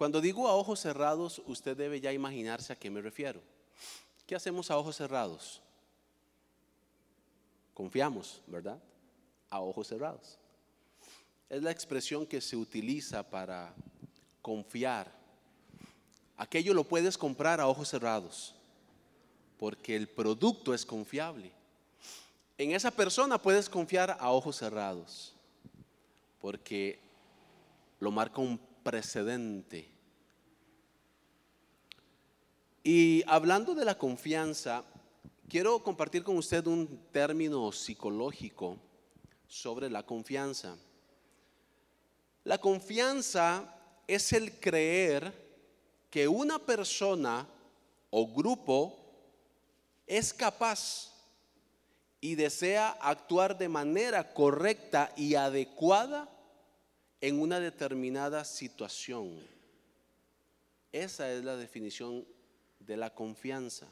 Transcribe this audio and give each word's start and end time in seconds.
Cuando 0.00 0.22
digo 0.22 0.48
a 0.48 0.54
ojos 0.54 0.80
cerrados, 0.80 1.42
usted 1.44 1.76
debe 1.76 2.00
ya 2.00 2.10
imaginarse 2.10 2.72
a 2.72 2.76
qué 2.76 2.88
me 2.88 3.02
refiero. 3.02 3.42
¿Qué 4.26 4.34
hacemos 4.34 4.70
a 4.70 4.78
ojos 4.78 4.96
cerrados? 4.96 5.60
Confiamos, 7.74 8.40
¿verdad? 8.46 8.78
A 9.50 9.60
ojos 9.60 9.88
cerrados. 9.88 10.38
Es 11.50 11.62
la 11.62 11.70
expresión 11.70 12.24
que 12.24 12.40
se 12.40 12.56
utiliza 12.56 13.22
para 13.22 13.74
confiar. 14.40 15.12
Aquello 16.38 16.72
lo 16.72 16.84
puedes 16.84 17.18
comprar 17.18 17.60
a 17.60 17.68
ojos 17.68 17.90
cerrados, 17.90 18.54
porque 19.58 19.96
el 19.96 20.08
producto 20.08 20.72
es 20.72 20.86
confiable. 20.86 21.52
En 22.56 22.72
esa 22.72 22.90
persona 22.90 23.36
puedes 23.36 23.68
confiar 23.68 24.16
a 24.18 24.30
ojos 24.30 24.56
cerrados, 24.56 25.34
porque 26.40 26.98
lo 27.98 28.10
marca 28.10 28.40
un 28.40 28.69
precedente. 28.82 29.90
Y 32.82 33.22
hablando 33.26 33.74
de 33.74 33.84
la 33.84 33.98
confianza, 33.98 34.84
quiero 35.48 35.82
compartir 35.82 36.22
con 36.22 36.36
usted 36.36 36.66
un 36.66 37.08
término 37.12 37.70
psicológico 37.72 38.78
sobre 39.46 39.90
la 39.90 40.02
confianza. 40.04 40.76
La 42.44 42.58
confianza 42.58 43.76
es 44.06 44.32
el 44.32 44.58
creer 44.58 45.32
que 46.08 46.26
una 46.26 46.58
persona 46.58 47.46
o 48.10 48.26
grupo 48.26 48.96
es 50.06 50.32
capaz 50.32 51.12
y 52.20 52.34
desea 52.34 52.90
actuar 53.00 53.56
de 53.56 53.68
manera 53.68 54.32
correcta 54.32 55.12
y 55.16 55.34
adecuada 55.34 56.28
en 57.20 57.40
una 57.40 57.60
determinada 57.60 58.44
situación. 58.44 59.38
Esa 60.92 61.30
es 61.32 61.44
la 61.44 61.56
definición 61.56 62.24
de 62.80 62.96
la 62.96 63.14
confianza. 63.14 63.86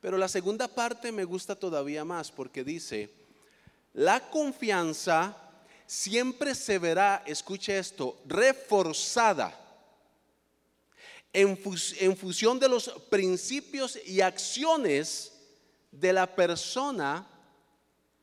Pero 0.00 0.18
la 0.18 0.28
segunda 0.28 0.68
parte 0.68 1.12
me 1.12 1.24
gusta 1.24 1.56
todavía 1.56 2.04
más 2.04 2.30
porque 2.30 2.64
dice, 2.64 3.10
la 3.92 4.30
confianza 4.30 5.36
siempre 5.86 6.54
se 6.54 6.78
verá, 6.78 7.22
escuche 7.26 7.78
esto, 7.78 8.18
reforzada 8.26 9.66
en, 11.32 12.16
función 12.16 12.58
de 12.58 12.68
los 12.68 12.88
principios 13.10 13.98
y 14.06 14.22
acciones 14.22 15.32
de 15.92 16.12
la 16.12 16.34
persona 16.34 17.26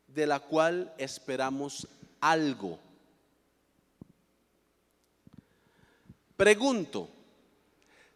de 0.08 0.26
la 0.26 0.40
cual 0.40 0.94
esperamos 0.98 1.88
algo. 2.20 2.80
Pregunto, 6.38 7.10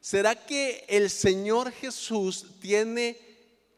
¿será 0.01 0.35
que 0.35 0.85
el 0.87 1.09
Señor 1.09 1.71
Jesús 1.71 2.45
tiene 2.59 3.19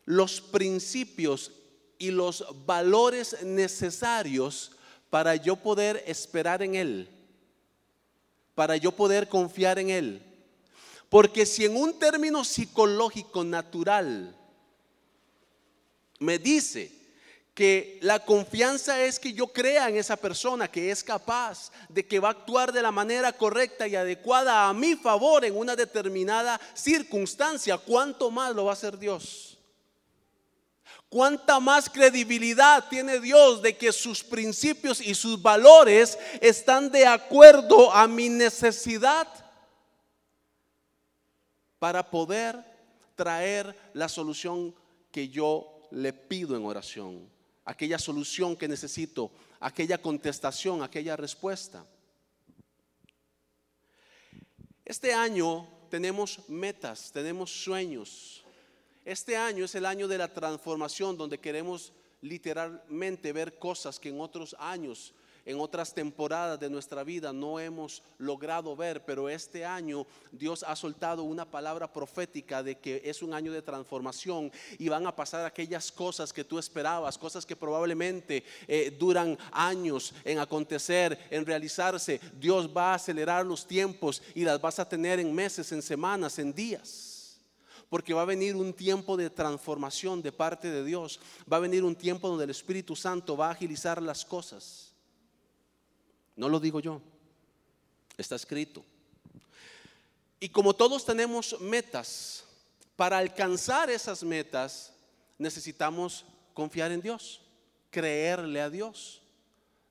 los 0.05 0.41
principios 0.41 1.51
y 1.99 2.11
los 2.11 2.45
valores 2.65 3.43
necesarios 3.43 4.71
para 5.09 5.35
yo 5.35 5.55
poder 5.55 6.03
esperar 6.07 6.63
en 6.63 6.75
Él, 6.75 7.09
para 8.55 8.77
yo 8.77 8.91
poder 8.91 9.27
confiar 9.27 9.77
en 9.79 9.89
Él. 9.89 10.21
Porque 11.09 11.45
si 11.45 11.65
en 11.65 11.75
un 11.75 11.97
término 11.99 12.43
psicológico 12.43 13.43
natural 13.43 14.35
me 16.19 16.39
dice 16.39 16.91
que 17.59 17.99
la 18.03 18.23
confianza 18.23 19.03
es 19.03 19.19
que 19.19 19.33
yo 19.33 19.47
crea 19.47 19.89
en 19.89 19.97
esa 19.97 20.15
persona 20.15 20.71
que 20.71 20.91
es 20.91 21.03
capaz 21.03 21.73
de 21.89 22.07
que 22.07 22.17
va 22.17 22.29
a 22.29 22.31
actuar 22.31 22.71
de 22.71 22.81
la 22.81 22.89
manera 22.89 23.33
correcta 23.33 23.85
y 23.85 23.97
adecuada 23.97 24.69
a 24.69 24.73
mi 24.73 24.95
favor 24.95 25.43
en 25.43 25.57
una 25.57 25.75
determinada 25.75 26.57
circunstancia, 26.73 27.77
¿cuánto 27.77 28.31
más 28.31 28.55
lo 28.55 28.63
va 28.63 28.71
a 28.71 28.73
hacer 28.75 28.97
Dios? 28.97 29.57
¿Cuánta 31.09 31.59
más 31.59 31.89
credibilidad 31.89 32.87
tiene 32.87 33.19
Dios 33.19 33.61
de 33.61 33.75
que 33.75 33.91
sus 33.91 34.23
principios 34.23 35.01
y 35.01 35.13
sus 35.13 35.41
valores 35.41 36.17
están 36.39 36.89
de 36.89 37.05
acuerdo 37.05 37.91
a 37.91 38.07
mi 38.07 38.29
necesidad 38.29 39.27
para 41.77 42.09
poder 42.09 42.57
traer 43.15 43.75
la 43.91 44.07
solución 44.07 44.73
que 45.11 45.27
yo 45.27 45.89
le 45.91 46.13
pido 46.13 46.55
en 46.55 46.63
oración? 46.63 47.38
Aquella 47.69 47.99
solución 47.99 48.57
que 48.57 48.67
necesito, 48.67 49.29
aquella 49.59 50.01
contestación, 50.01 50.81
aquella 50.81 51.15
respuesta. 51.15 51.85
Este 54.83 55.13
año 55.13 55.67
tenemos 55.91 56.49
metas, 56.49 57.11
tenemos 57.11 57.51
sueños, 57.51 58.43
este 59.05 59.37
año 59.37 59.65
es 59.65 59.75
el 59.75 59.85
año 59.85 60.07
de 60.07 60.17
la 60.17 60.33
transformación 60.33 61.15
donde 61.15 61.39
queremos 61.39 61.93
literalmente 62.21 63.31
ver 63.33 63.59
cosas 63.59 63.99
que 63.99 64.09
en 64.09 64.19
otros 64.19 64.55
años, 64.57 65.13
en 65.49 65.59
otras 65.59 65.95
temporadas 65.95 66.59
de 66.59 66.69
nuestra 66.69 67.03
vida 67.03 67.33
no 67.33 67.59
hemos 67.59 68.03
logrado 68.19 68.75
ver, 68.75 69.03
pero 69.03 69.27
este 69.29 69.65
año 69.65 70.05
Dios 70.31 70.63
ha 70.67 70.75
soltado 70.75 71.23
una 71.23 71.43
palabra 71.43 71.91
profética 71.91 72.61
de 72.61 72.77
que 72.77 73.01
es 73.03 73.23
un 73.23 73.33
año 73.33 73.51
de 73.51 73.63
transformación 73.63 74.51
y 74.77 74.89
van 74.89 75.07
a 75.07 75.15
pasar 75.15 75.43
aquellas 75.43 75.91
cosas 75.91 76.31
que 76.31 76.43
tú 76.43 76.59
esperabas, 76.59 77.17
cosas 77.17 77.47
que 77.47 77.55
probablemente 77.55 78.43
eh, 78.67 78.95
duran 78.99 79.39
años 79.51 80.13
en 80.23 80.37
acontecer, 80.37 81.17
en 81.31 81.43
realizarse. 81.47 82.21
Dios 82.39 82.69
va 82.69 82.91
a 82.91 82.95
acelerar 82.95 83.43
los 83.43 83.65
tiempos 83.65 84.21
y 84.35 84.43
las 84.43 84.61
vas 84.61 84.77
a 84.77 84.87
tener 84.87 85.19
en 85.19 85.33
meses, 85.33 85.71
en 85.71 85.81
semanas, 85.81 86.37
en 86.37 86.53
días 86.53 87.09
porque 87.89 88.13
va 88.13 88.21
a 88.21 88.25
venir 88.25 88.55
un 88.55 88.71
tiempo 88.71 89.17
de 89.17 89.31
transformación 89.31 90.21
de 90.21 90.31
parte 90.31 90.69
de 90.69 90.85
Dios. 90.85 91.19
Va 91.51 91.57
a 91.57 91.61
venir 91.61 91.83
un 91.83 91.95
tiempo 91.95 92.29
donde 92.29 92.43
el 92.43 92.51
Espíritu 92.51 92.95
Santo 92.95 93.35
va 93.35 93.47
a 93.47 93.53
agilizar 93.53 93.99
las 93.99 94.23
cosas. 94.23 94.88
No 96.39 96.47
lo 96.47 96.61
digo 96.61 96.79
yo, 96.79 97.01
está 98.17 98.37
escrito. 98.37 98.85
Y 100.39 100.47
como 100.47 100.73
todos 100.73 101.03
tenemos 101.03 101.59
metas, 101.59 102.45
para 102.95 103.17
alcanzar 103.17 103.89
esas 103.89 104.23
metas 104.23 104.93
necesitamos 105.37 106.23
confiar 106.53 106.93
en 106.93 107.01
Dios, 107.01 107.41
creerle 107.89 108.61
a 108.61 108.69
Dios. 108.69 109.21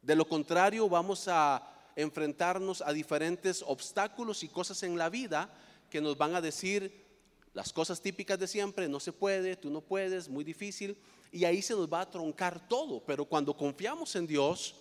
De 0.00 0.16
lo 0.16 0.26
contrario 0.26 0.88
vamos 0.88 1.28
a 1.28 1.70
enfrentarnos 1.97 2.80
a 2.80 2.94
diferentes 2.94 3.62
obstáculos 3.66 4.42
y 4.42 4.48
cosas 4.48 4.82
en 4.84 4.97
la 4.97 5.10
vida 5.10 5.54
que 5.91 6.00
nos 6.00 6.16
van 6.16 6.34
a 6.34 6.41
decir, 6.41 7.04
las 7.53 7.75
cosas 7.75 8.00
típicas 8.00 8.38
de 8.38 8.48
siempre, 8.48 8.88
no 8.88 9.00
se 9.00 9.12
puede, 9.12 9.54
tú 9.54 9.69
no 9.69 9.82
puedes, 9.82 10.30
muy 10.30 10.44
difícil, 10.44 10.97
y 11.30 11.44
ahí 11.44 11.60
se 11.60 11.75
nos 11.75 11.92
va 11.92 12.00
a 12.00 12.10
troncar 12.10 12.66
todo, 12.66 13.04
pero 13.04 13.26
cuando 13.26 13.54
confiamos 13.54 14.16
en 14.16 14.26
Dios, 14.26 14.76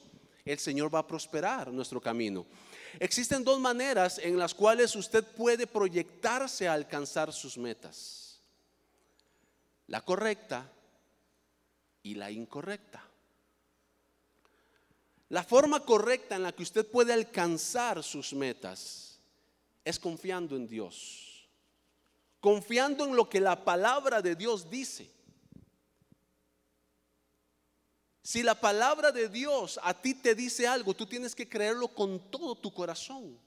el 0.48 0.60
Señor 0.60 0.94
va 0.94 1.00
a 1.00 1.08
prosperar 1.08 1.72
nuestro 1.72 2.02
camino. 2.02 2.46
Existen 3.00 3.44
dos 3.44 3.60
maneras 3.60 4.20
en 4.20 4.38
las 4.38 4.54
cuales 4.54 4.96
usted 4.96 5.24
puede 5.24 5.68
proyectarse 5.68 6.68
a 6.68 6.74
alcanzar 6.74 7.32
sus 7.34 7.58
metas. 7.58 8.40
La 9.88 10.02
correcta 10.02 10.72
y 12.04 12.16
la 12.16 12.32
incorrecta. 12.32 13.04
La 15.30 15.44
forma 15.44 15.82
correcta 15.82 16.36
en 16.36 16.44
la 16.44 16.54
que 16.54 16.64
usted 16.64 16.86
puede 16.88 17.14
alcanzar 17.14 18.02
sus 18.02 18.34
metas 18.34 19.20
es 19.84 20.00
confiando 20.00 20.56
en 20.56 20.68
Dios 20.68 21.28
confiando 22.40 23.06
en 23.06 23.16
lo 23.16 23.28
que 23.28 23.42
la 23.42 23.64
palabra 23.64 24.22
de 24.22 24.36
Dios 24.36 24.70
dice. 24.70 25.12
Si 28.28 28.44
la 28.44 28.56
palabra 28.56 29.14
de 29.14 29.30
Dios 29.30 29.80
a 29.82 29.94
ti 29.94 30.14
te 30.14 30.36
dice 30.36 30.68
algo, 30.68 30.94
tú 30.94 31.06
tienes 31.06 31.34
que 31.34 31.48
creerlo 31.48 31.88
con 31.88 32.30
todo 32.30 32.56
tu 32.56 32.74
corazón. 32.74 33.40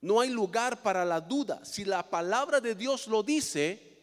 No 0.00 0.20
hay 0.20 0.30
lugar 0.30 0.82
para 0.82 1.04
la 1.04 1.20
duda. 1.20 1.64
Si 1.64 1.84
la 1.84 2.02
palabra 2.02 2.60
de 2.60 2.74
Dios 2.74 3.06
lo 3.06 3.22
dice, 3.22 3.96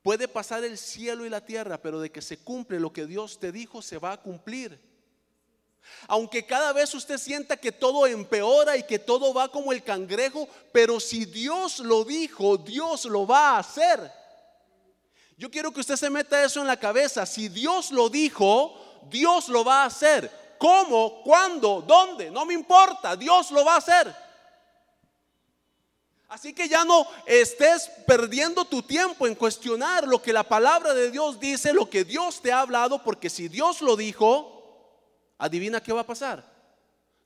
puede 0.00 0.28
pasar 0.28 0.62
el 0.62 0.78
cielo 0.78 1.26
y 1.26 1.28
la 1.28 1.44
tierra, 1.44 1.82
pero 1.82 1.98
de 1.98 2.12
que 2.12 2.22
se 2.22 2.38
cumple 2.38 2.78
lo 2.78 2.92
que 2.92 3.04
Dios 3.04 3.40
te 3.40 3.50
dijo, 3.50 3.82
se 3.82 3.98
va 3.98 4.12
a 4.12 4.22
cumplir. 4.22 4.80
Aunque 6.06 6.46
cada 6.46 6.72
vez 6.72 6.94
usted 6.94 7.18
sienta 7.18 7.56
que 7.56 7.72
todo 7.72 8.06
empeora 8.06 8.76
y 8.76 8.84
que 8.84 9.00
todo 9.00 9.34
va 9.34 9.50
como 9.50 9.72
el 9.72 9.82
cangrejo, 9.82 10.48
pero 10.70 11.00
si 11.00 11.24
Dios 11.24 11.80
lo 11.80 12.04
dijo, 12.04 12.56
Dios 12.56 13.06
lo 13.06 13.26
va 13.26 13.56
a 13.56 13.58
hacer. 13.58 14.25
Yo 15.36 15.50
quiero 15.50 15.70
que 15.72 15.80
usted 15.80 15.96
se 15.96 16.08
meta 16.08 16.42
eso 16.42 16.60
en 16.60 16.66
la 16.66 16.78
cabeza. 16.78 17.26
Si 17.26 17.48
Dios 17.48 17.90
lo 17.90 18.08
dijo, 18.08 18.74
Dios 19.10 19.48
lo 19.48 19.64
va 19.64 19.82
a 19.82 19.86
hacer. 19.86 20.30
¿Cómo? 20.58 21.22
¿Cuándo? 21.22 21.82
¿Dónde? 21.86 22.30
No 22.30 22.46
me 22.46 22.54
importa, 22.54 23.16
Dios 23.16 23.50
lo 23.50 23.64
va 23.64 23.74
a 23.74 23.78
hacer. 23.78 24.26
Así 26.28 26.52
que 26.52 26.68
ya 26.68 26.84
no 26.84 27.06
estés 27.24 27.88
perdiendo 28.06 28.64
tu 28.64 28.82
tiempo 28.82 29.26
en 29.26 29.34
cuestionar 29.34 30.08
lo 30.08 30.20
que 30.20 30.32
la 30.32 30.42
palabra 30.42 30.92
de 30.92 31.10
Dios 31.10 31.38
dice, 31.38 31.72
lo 31.72 31.88
que 31.88 32.04
Dios 32.04 32.40
te 32.40 32.52
ha 32.52 32.60
hablado, 32.60 33.02
porque 33.02 33.30
si 33.30 33.48
Dios 33.48 33.80
lo 33.80 33.94
dijo, 33.94 34.56
adivina 35.38 35.82
qué 35.82 35.92
va 35.92 36.00
a 36.00 36.06
pasar. 36.06 36.44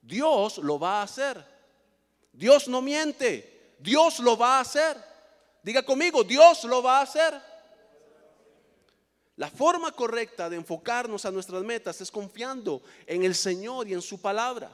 Dios 0.02 0.58
lo 0.58 0.78
va 0.78 1.00
a 1.00 1.04
hacer. 1.04 1.42
Dios 2.32 2.68
no 2.68 2.82
miente. 2.82 3.76
Dios 3.78 4.18
lo 4.18 4.36
va 4.36 4.58
a 4.58 4.60
hacer. 4.60 4.96
Diga 5.62 5.82
conmigo, 5.82 6.22
Dios 6.22 6.64
lo 6.64 6.82
va 6.82 6.98
a 6.98 7.02
hacer. 7.02 7.49
La 9.40 9.48
forma 9.48 9.90
correcta 9.92 10.50
de 10.50 10.56
enfocarnos 10.56 11.24
a 11.24 11.30
nuestras 11.30 11.62
metas 11.62 11.98
es 12.02 12.10
confiando 12.10 12.82
en 13.06 13.24
el 13.24 13.34
Señor 13.34 13.88
y 13.88 13.94
en 13.94 14.02
su 14.02 14.20
palabra. 14.20 14.70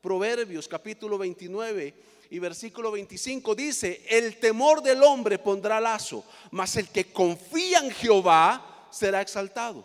Proverbios 0.00 0.68
capítulo 0.68 1.18
29 1.18 1.94
y 2.30 2.38
versículo 2.38 2.92
25 2.92 3.56
dice, 3.56 4.06
el 4.08 4.38
temor 4.38 4.84
del 4.84 5.02
hombre 5.02 5.36
pondrá 5.40 5.80
lazo, 5.80 6.22
mas 6.52 6.76
el 6.76 6.90
que 6.90 7.12
confía 7.12 7.80
en 7.80 7.90
Jehová 7.90 8.86
será 8.88 9.20
exaltado. 9.20 9.84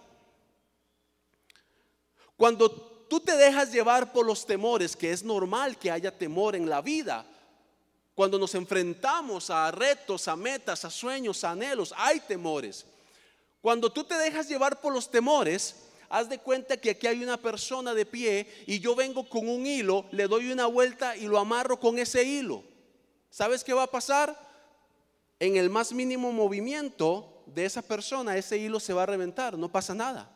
Cuando 2.37 2.69
tú 2.69 3.19
te 3.21 3.35
dejas 3.35 3.71
llevar 3.71 4.13
por 4.13 4.27
los 4.27 4.45
temores, 4.45 4.95
que 4.95 5.11
es 5.11 5.23
normal 5.23 5.75
que 5.75 5.89
haya 5.89 6.15
temor 6.15 6.55
en 6.55 6.69
la 6.69 6.83
vida, 6.83 7.25
cuando 8.13 8.37
nos 8.37 8.53
enfrentamos 8.53 9.49
a 9.49 9.71
retos, 9.71 10.27
a 10.27 10.35
metas, 10.35 10.85
a 10.85 10.91
sueños, 10.91 11.43
a 11.43 11.49
anhelos, 11.49 11.95
hay 11.97 12.19
temores. 12.19 12.85
Cuando 13.61 13.91
tú 13.91 14.03
te 14.03 14.15
dejas 14.15 14.47
llevar 14.47 14.79
por 14.79 14.93
los 14.93 15.11
temores, 15.11 15.75
haz 16.09 16.29
de 16.29 16.39
cuenta 16.39 16.77
que 16.77 16.91
aquí 16.91 17.07
hay 17.07 17.23
una 17.23 17.37
persona 17.37 17.93
de 17.93 18.05
pie 18.05 18.47
y 18.65 18.79
yo 18.79 18.95
vengo 18.95 19.29
con 19.29 19.47
un 19.47 19.65
hilo, 19.65 20.05
le 20.11 20.27
doy 20.27 20.51
una 20.51 20.65
vuelta 20.65 21.15
y 21.15 21.27
lo 21.27 21.37
amarro 21.37 21.79
con 21.79 21.99
ese 21.99 22.23
hilo. 22.23 22.63
¿Sabes 23.29 23.63
qué 23.63 23.73
va 23.73 23.83
a 23.83 23.91
pasar? 23.91 24.47
En 25.39 25.55
el 25.55 25.69
más 25.69 25.93
mínimo 25.93 26.31
movimiento 26.31 27.43
de 27.45 27.65
esa 27.65 27.81
persona, 27.81 28.37
ese 28.37 28.57
hilo 28.57 28.79
se 28.79 28.93
va 28.93 29.03
a 29.03 29.07
reventar, 29.07 29.57
no 29.57 29.71
pasa 29.71 29.93
nada. 29.93 30.29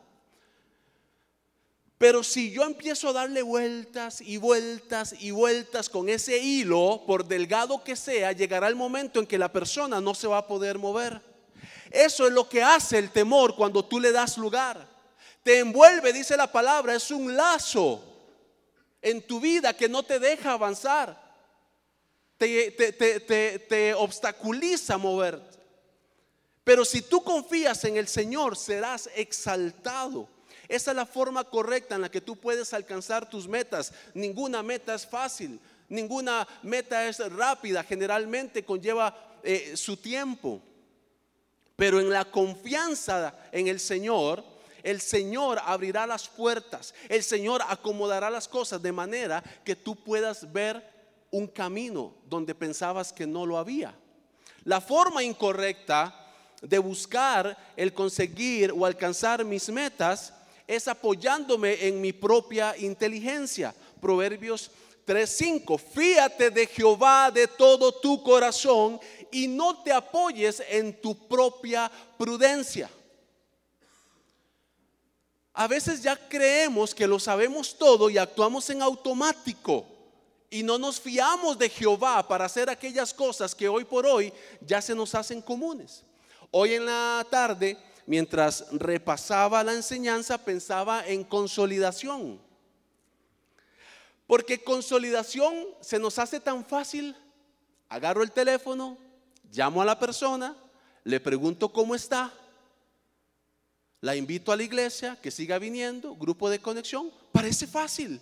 Pero 1.98 2.22
si 2.22 2.50
yo 2.50 2.64
empiezo 2.64 3.08
a 3.08 3.12
darle 3.12 3.42
vueltas 3.42 4.20
y 4.20 4.36
vueltas 4.36 5.14
y 5.18 5.30
vueltas 5.30 5.88
con 5.88 6.08
ese 6.08 6.38
hilo, 6.38 7.02
por 7.06 7.26
delgado 7.26 7.82
que 7.82 7.96
sea, 7.96 8.32
llegará 8.32 8.68
el 8.68 8.74
momento 8.74 9.20
en 9.20 9.26
que 9.26 9.38
la 9.38 9.52
persona 9.52 10.00
no 10.00 10.14
se 10.14 10.26
va 10.26 10.38
a 10.38 10.46
poder 10.46 10.78
mover. 10.78 11.33
Eso 11.94 12.26
es 12.26 12.32
lo 12.32 12.48
que 12.48 12.60
hace 12.60 12.98
el 12.98 13.12
temor 13.12 13.54
cuando 13.54 13.84
tú 13.84 14.00
le 14.00 14.10
das 14.10 14.36
lugar. 14.36 14.84
Te 15.44 15.60
envuelve, 15.60 16.12
dice 16.12 16.36
la 16.36 16.50
palabra, 16.50 16.92
es 16.96 17.12
un 17.12 17.36
lazo 17.36 18.02
en 19.00 19.22
tu 19.22 19.38
vida 19.38 19.76
que 19.76 19.88
no 19.88 20.02
te 20.02 20.18
deja 20.18 20.52
avanzar. 20.52 21.22
Te, 22.36 22.72
te, 22.72 23.94
obstaculiza 23.94 24.98
moverte. 24.98 25.56
Pero 26.64 26.84
si 26.84 27.00
tú 27.00 27.22
confías 27.22 27.84
en 27.84 27.96
el 27.96 28.08
Señor, 28.08 28.56
serás 28.56 29.08
exaltado. 29.14 30.28
Esa 30.66 30.90
es 30.90 30.96
la 30.96 31.06
forma 31.06 31.44
correcta 31.44 31.94
en 31.94 32.00
la 32.00 32.10
que 32.10 32.20
tú 32.20 32.34
puedes 32.34 32.74
alcanzar 32.74 33.30
tus 33.30 33.46
metas. 33.46 33.92
Ninguna 34.14 34.64
meta 34.64 34.94
es 34.94 35.06
fácil, 35.06 35.60
ninguna 35.88 36.48
meta 36.64 37.06
es 37.06 37.20
rápida, 37.32 37.84
generalmente 37.84 38.64
conlleva 38.64 39.38
eh, 39.44 39.76
su 39.76 39.96
tiempo. 39.96 40.60
Pero 41.76 42.00
en 42.00 42.10
la 42.10 42.24
confianza 42.24 43.34
en 43.50 43.68
el 43.68 43.80
Señor, 43.80 44.44
el 44.82 45.00
Señor 45.00 45.58
abrirá 45.64 46.06
las 46.06 46.28
puertas, 46.28 46.94
el 47.08 47.22
Señor 47.22 47.62
acomodará 47.66 48.30
las 48.30 48.46
cosas 48.46 48.80
de 48.82 48.92
manera 48.92 49.42
que 49.64 49.74
tú 49.74 49.96
puedas 49.96 50.52
ver 50.52 50.94
un 51.30 51.48
camino 51.48 52.14
donde 52.26 52.54
pensabas 52.54 53.12
que 53.12 53.26
no 53.26 53.44
lo 53.44 53.58
había. 53.58 53.94
La 54.64 54.80
forma 54.80 55.24
incorrecta 55.24 56.14
de 56.62 56.78
buscar 56.78 57.56
el 57.76 57.92
conseguir 57.92 58.72
o 58.72 58.86
alcanzar 58.86 59.44
mis 59.44 59.68
metas 59.68 60.32
es 60.66 60.88
apoyándome 60.88 61.86
en 61.86 62.00
mi 62.00 62.12
propia 62.12 62.76
inteligencia. 62.78 63.74
Proverbios 64.00 64.70
3:5. 65.04 65.78
Fíate 65.78 66.50
de 66.50 66.66
Jehová 66.66 67.30
de 67.30 67.46
todo 67.46 67.92
tu 67.92 68.22
corazón 68.22 69.00
y 69.30 69.48
no 69.48 69.82
te 69.82 69.92
apoyes 69.92 70.62
en 70.68 71.00
tu 71.00 71.28
propia 71.28 71.90
prudencia. 72.16 72.90
A 75.52 75.68
veces 75.68 76.02
ya 76.02 76.16
creemos 76.16 76.94
que 76.94 77.06
lo 77.06 77.18
sabemos 77.18 77.76
todo 77.78 78.10
y 78.10 78.18
actuamos 78.18 78.68
en 78.70 78.82
automático 78.82 79.86
y 80.50 80.62
no 80.62 80.78
nos 80.78 81.00
fiamos 81.00 81.58
de 81.58 81.68
Jehová 81.68 82.26
para 82.26 82.44
hacer 82.44 82.70
aquellas 82.70 83.12
cosas 83.12 83.54
que 83.54 83.68
hoy 83.68 83.84
por 83.84 84.06
hoy 84.06 84.32
ya 84.60 84.80
se 84.80 84.94
nos 84.94 85.14
hacen 85.14 85.42
comunes. 85.42 86.04
Hoy 86.50 86.74
en 86.74 86.86
la 86.86 87.26
tarde, 87.28 87.76
mientras 88.06 88.66
repasaba 88.70 89.64
la 89.64 89.74
enseñanza, 89.74 90.38
pensaba 90.38 91.06
en 91.08 91.24
consolidación. 91.24 92.40
Porque 94.26 94.62
consolidación 94.62 95.54
se 95.80 95.98
nos 95.98 96.18
hace 96.18 96.40
tan 96.40 96.64
fácil. 96.64 97.16
Agarro 97.88 98.22
el 98.22 98.32
teléfono, 98.32 98.98
Llamo 99.54 99.80
a 99.80 99.84
la 99.84 99.96
persona, 99.96 100.56
le 101.04 101.20
pregunto 101.20 101.72
cómo 101.72 101.94
está, 101.94 102.32
la 104.00 104.16
invito 104.16 104.50
a 104.50 104.56
la 104.56 104.64
iglesia, 104.64 105.16
que 105.22 105.30
siga 105.30 105.60
viniendo, 105.60 106.16
grupo 106.16 106.50
de 106.50 106.58
conexión, 106.58 107.12
parece 107.30 107.68
fácil. 107.68 108.20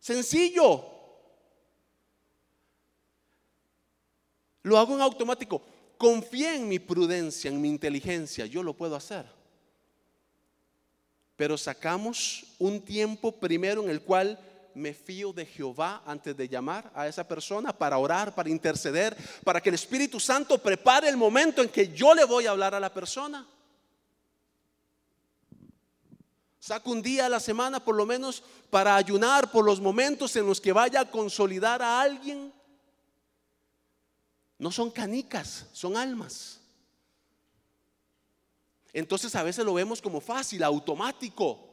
Sencillo. 0.00 0.90
Lo 4.62 4.78
hago 4.78 4.94
en 4.94 5.02
automático. 5.02 5.60
Confía 5.98 6.54
en 6.56 6.66
mi 6.66 6.78
prudencia, 6.78 7.50
en 7.50 7.60
mi 7.60 7.68
inteligencia, 7.68 8.46
yo 8.46 8.62
lo 8.62 8.74
puedo 8.74 8.96
hacer. 8.96 9.26
Pero 11.36 11.58
sacamos 11.58 12.44
un 12.58 12.80
tiempo 12.80 13.32
primero 13.32 13.82
en 13.82 13.90
el 13.90 14.02
cual 14.02 14.38
me 14.74 14.92
fío 14.92 15.32
de 15.32 15.46
Jehová 15.46 16.02
antes 16.04 16.36
de 16.36 16.48
llamar 16.48 16.90
a 16.94 17.06
esa 17.06 17.26
persona 17.26 17.72
para 17.72 17.98
orar, 17.98 18.34
para 18.34 18.50
interceder, 18.50 19.16
para 19.44 19.60
que 19.60 19.68
el 19.68 19.76
Espíritu 19.76 20.18
Santo 20.18 20.58
prepare 20.58 21.08
el 21.08 21.16
momento 21.16 21.62
en 21.62 21.68
que 21.68 21.92
yo 21.92 22.14
le 22.14 22.24
voy 22.24 22.46
a 22.46 22.50
hablar 22.50 22.74
a 22.74 22.80
la 22.80 22.92
persona. 22.92 23.46
Saco 26.58 26.90
un 26.90 27.02
día 27.02 27.26
a 27.26 27.28
la 27.28 27.40
semana 27.40 27.84
por 27.84 27.94
lo 27.94 28.06
menos 28.06 28.42
para 28.70 28.96
ayunar 28.96 29.50
por 29.50 29.64
los 29.64 29.80
momentos 29.80 30.34
en 30.36 30.46
los 30.46 30.60
que 30.60 30.72
vaya 30.72 31.00
a 31.00 31.10
consolidar 31.10 31.82
a 31.82 32.00
alguien. 32.00 32.52
No 34.58 34.70
son 34.70 34.90
canicas, 34.90 35.66
son 35.72 35.96
almas. 35.96 36.60
Entonces 38.94 39.34
a 39.34 39.42
veces 39.42 39.64
lo 39.64 39.74
vemos 39.74 40.00
como 40.00 40.20
fácil, 40.20 40.62
automático. 40.62 41.68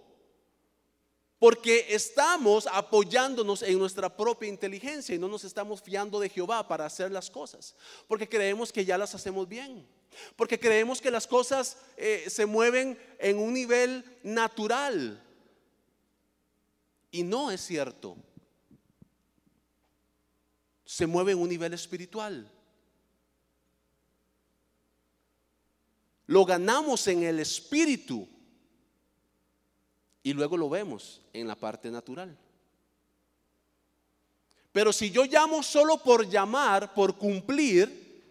Porque 1.38 1.86
estamos 1.90 2.68
apoyándonos 2.72 3.62
en 3.62 3.78
nuestra 3.78 4.16
propia 4.16 4.50
inteligencia 4.50 5.16
y 5.16 5.20
no 5.20 5.28
nos 5.28 5.44
estamos 5.44 5.82
fiando 5.82 6.20
de 6.20 6.30
Jehová 6.30 6.68
para 6.68 6.86
hacer 6.86 7.12
las 7.12 7.30
cosas. 7.30 7.76
Porque 8.08 8.28
creemos 8.28 8.74
que 8.74 8.86
ya 8.86 8.98
las 8.98 9.14
hacemos 9.14 9.48
bien. 9.48 9.88
Porque 10.36 10.60
creemos 10.60 11.00
que 11.00 11.12
las 11.12 11.28
cosas 11.28 11.78
eh, 11.96 12.26
se 12.28 12.46
mueven 12.48 13.00
en 13.20 13.38
un 13.38 13.54
nivel 13.54 14.04
natural. 14.24 15.24
Y 17.12 17.22
no 17.22 17.52
es 17.52 17.62
cierto. 17.62 18.18
Se 20.86 21.06
mueve 21.06 21.34
en 21.34 21.40
un 21.40 21.50
nivel 21.50 21.74
espiritual. 21.74 22.52
Lo 26.32 26.46
ganamos 26.46 27.06
en 27.08 27.24
el 27.24 27.42
espíritu 27.42 28.26
y 30.24 30.32
luego 30.32 30.56
lo 30.56 30.70
vemos 30.70 31.20
en 31.34 31.46
la 31.46 31.56
parte 31.56 31.92
natural. 31.92 32.38
Pero 34.72 34.94
si 34.94 35.12
yo 35.12 35.26
llamo 35.26 35.62
solo 35.62 35.98
por 35.98 36.30
llamar, 36.30 36.94
por 36.94 37.18
cumplir, 37.18 38.24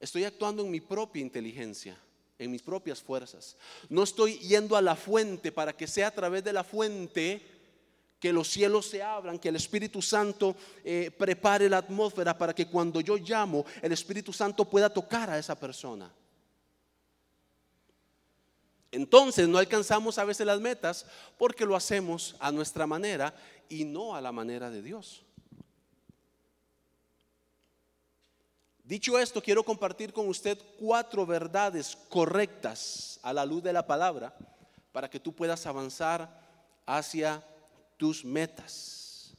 estoy 0.00 0.24
actuando 0.24 0.64
en 0.64 0.72
mi 0.72 0.80
propia 0.80 1.22
inteligencia, 1.22 1.96
en 2.36 2.50
mis 2.50 2.62
propias 2.62 3.00
fuerzas. 3.00 3.56
No 3.88 4.02
estoy 4.02 4.40
yendo 4.40 4.74
a 4.74 4.82
la 4.82 4.96
fuente 4.96 5.52
para 5.52 5.72
que 5.72 5.86
sea 5.86 6.08
a 6.08 6.14
través 6.16 6.42
de 6.42 6.52
la 6.52 6.64
fuente 6.64 7.57
que 8.18 8.32
los 8.32 8.48
cielos 8.48 8.86
se 8.86 9.02
abran, 9.02 9.38
que 9.38 9.48
el 9.48 9.56
Espíritu 9.56 10.02
Santo 10.02 10.56
eh, 10.84 11.10
prepare 11.16 11.68
la 11.68 11.78
atmósfera 11.78 12.36
para 12.36 12.54
que 12.54 12.66
cuando 12.66 13.00
yo 13.00 13.16
llamo, 13.16 13.64
el 13.80 13.92
Espíritu 13.92 14.32
Santo 14.32 14.64
pueda 14.64 14.90
tocar 14.90 15.30
a 15.30 15.38
esa 15.38 15.58
persona. 15.58 16.12
Entonces 18.90 19.46
no 19.48 19.58
alcanzamos 19.58 20.18
a 20.18 20.24
veces 20.24 20.46
las 20.46 20.60
metas 20.60 21.06
porque 21.36 21.66
lo 21.66 21.76
hacemos 21.76 22.34
a 22.40 22.50
nuestra 22.50 22.86
manera 22.86 23.34
y 23.68 23.84
no 23.84 24.14
a 24.14 24.20
la 24.20 24.32
manera 24.32 24.70
de 24.70 24.82
Dios. 24.82 25.22
Dicho 28.82 29.18
esto, 29.18 29.42
quiero 29.42 29.62
compartir 29.62 30.14
con 30.14 30.26
usted 30.28 30.58
cuatro 30.80 31.26
verdades 31.26 31.94
correctas 32.08 33.20
a 33.22 33.34
la 33.34 33.44
luz 33.44 33.62
de 33.62 33.74
la 33.74 33.86
palabra 33.86 34.34
para 34.92 35.10
que 35.10 35.20
tú 35.20 35.34
puedas 35.34 35.66
avanzar 35.66 36.40
hacia 36.86 37.44
tus 37.98 38.24
metas. 38.24 39.34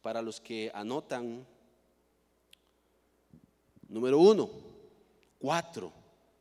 Para 0.00 0.22
los 0.22 0.40
que 0.40 0.70
anotan, 0.72 1.46
número 3.86 4.18
uno, 4.18 4.48
cuatro 5.38 5.92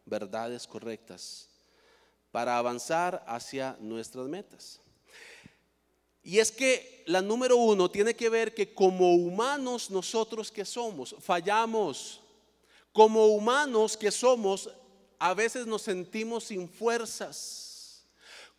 verdades 0.06 0.66
correctas 0.66 1.50
para 2.32 2.58
avanzar 2.58 3.24
hacia 3.28 3.76
nuestras 3.80 4.28
metas. 4.28 4.80
Y 6.22 6.40
es 6.40 6.52
que 6.52 7.04
la 7.08 7.22
número 7.22 7.58
uno 7.58 7.90
tiene 7.90 8.16
que 8.16 8.30
ver 8.30 8.54
que 8.54 8.74
como 8.74 9.16
humanos 9.16 9.90
nosotros 9.90 10.52
que 10.52 10.66
somos, 10.66 11.16
fallamos. 11.20 12.22
Como 12.92 13.28
humanos 13.28 13.96
que 13.96 14.12
somos, 14.12 14.70
a 15.18 15.34
veces 15.34 15.66
nos 15.66 15.84
sentimos 15.84 16.46
sin 16.46 16.68
fuerzas. 16.70 18.04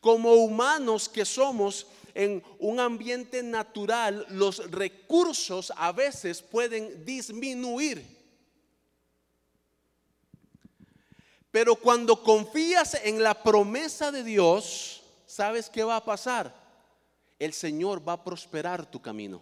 Como 0.01 0.33
humanos 0.35 1.09
que 1.09 1.25
somos 1.25 1.87
en 2.21 2.43
un 2.59 2.79
ambiente 2.79 3.43
natural, 3.43 4.27
los 4.29 4.71
recursos 4.71 5.73
a 5.75 5.91
veces 5.91 6.43
pueden 6.43 7.03
disminuir. 7.07 8.05
Pero 11.51 11.77
cuando 11.77 12.23
confías 12.23 12.93
en 13.03 13.23
la 13.23 13.43
promesa 13.43 14.13
de 14.13 14.23
Dios, 14.23 15.03
¿sabes 15.27 15.71
qué 15.71 15.83
va 15.83 15.97
a 15.97 16.05
pasar? 16.05 16.55
El 17.39 17.55
Señor 17.55 18.07
va 18.07 18.13
a 18.13 18.23
prosperar 18.23 18.85
tu 18.85 19.01
camino. 19.01 19.41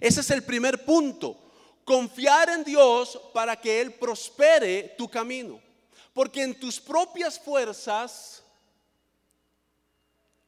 Ese 0.00 0.20
es 0.20 0.30
el 0.30 0.42
primer 0.42 0.84
punto. 0.84 1.38
Confiar 1.84 2.50
en 2.50 2.64
Dios 2.64 3.20
para 3.32 3.54
que 3.54 3.80
Él 3.80 3.94
prospere 3.94 4.96
tu 4.98 5.08
camino. 5.08 5.60
Porque 6.12 6.42
en 6.42 6.58
tus 6.58 6.80
propias 6.80 7.38
fuerzas 7.38 8.41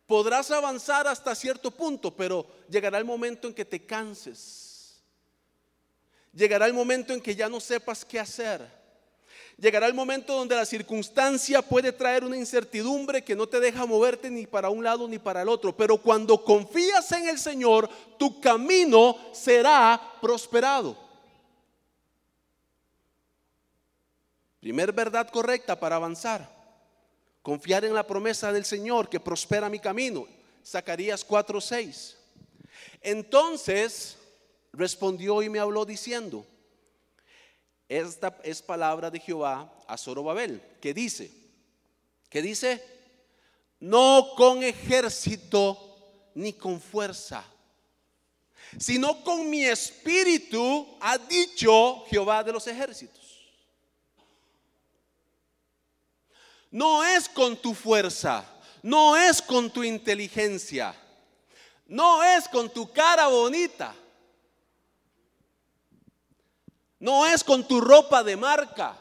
podrás 0.07 0.51
avanzar 0.51 1.07
hasta 1.07 1.35
cierto 1.35 1.71
punto, 1.71 2.15
pero 2.15 2.47
llegará 2.69 2.99
el 2.99 3.05
momento 3.05 3.49
en 3.49 3.55
que 3.55 3.65
te 3.65 3.85
canses. 3.85 5.03
Llegará 6.33 6.67
el 6.67 6.75
momento 6.75 7.13
en 7.13 7.21
que 7.21 7.35
ya 7.35 7.49
no 7.49 7.61
sepas 7.61 8.05
qué 8.05 8.19
hacer 8.19 8.85
Llegará 9.57 9.87
el 9.87 9.95
momento 9.95 10.35
donde 10.35 10.57
la 10.57 10.67
circunstancia 10.67 11.63
puede 11.63 11.93
traer 11.93 12.25
una 12.25 12.37
incertidumbre 12.37 13.23
que 13.23 13.37
no 13.37 13.47
te 13.47 13.61
deja 13.61 13.87
moverte 13.87 14.29
ni 14.29 14.47
para 14.47 14.69
un 14.69 14.83
lado 14.83 15.07
ni 15.07 15.19
para 15.19 15.43
el 15.43 15.49
otro. 15.49 15.77
Pero 15.77 15.97
cuando 15.97 16.43
confías 16.43 17.11
en 17.13 17.29
el 17.29 17.39
Señor, 17.39 17.89
tu 18.19 18.41
camino 18.41 19.17
será 19.33 20.01
prosperado. 20.21 20.97
Primer 24.59 24.93
verdad 24.93 25.29
correcta 25.31 25.79
para 25.79 25.97
avanzar. 25.97 26.54
Confiar 27.45 27.85
en 27.85 27.93
la 27.93 28.07
promesa 28.07 28.51
del 28.51 28.65
Señor 28.65 29.11
que 29.11 29.21
prospera 29.21 29.69
mi 29.69 29.79
camino. 29.79 30.27
Zacarías 30.65 31.23
4:6. 31.29 32.17
Entonces 33.03 34.17
respondió 34.73 35.43
y 35.43 35.51
me 35.51 35.59
habló 35.59 35.85
diciendo, 35.85 36.47
esta 37.87 38.41
es 38.43 38.63
palabra 38.63 39.11
de 39.11 39.21
Jehová 39.21 39.71
a 39.87 39.99
Zorobabel, 39.99 40.63
que 40.81 40.95
dice, 40.95 41.31
que 42.31 42.41
dice, 42.41 42.83
no 43.79 44.31
con 44.39 44.63
ejército 44.63 46.31
ni 46.35 46.55
con 46.55 46.81
fuerza, 46.81 47.45
sino 48.79 49.23
con 49.23 49.51
mi 49.51 49.67
espíritu, 49.67 50.97
ha 50.99 51.19
dicho 51.19 52.07
Jehová 52.09 52.43
de 52.43 52.53
los 52.53 52.67
ejércitos. 52.67 53.24
No 56.75 57.05
es 57.05 57.29
con 57.29 57.57
tu 57.57 57.73
fuerza, 57.73 58.45
no 58.83 59.17
es 59.17 59.41
con 59.41 59.71
tu 59.71 59.83
inteligencia, 59.83 60.95
no 61.87 62.23
es 62.23 62.49
con 62.49 62.69
tu 62.69 62.93
cara 62.93 63.29
bonita 63.29 63.95
no 67.05 67.27
es 67.27 67.45
con 67.45 67.69
tu 67.69 67.83
ropa 67.83 68.25
de 68.25 68.35
marca. 68.35 68.97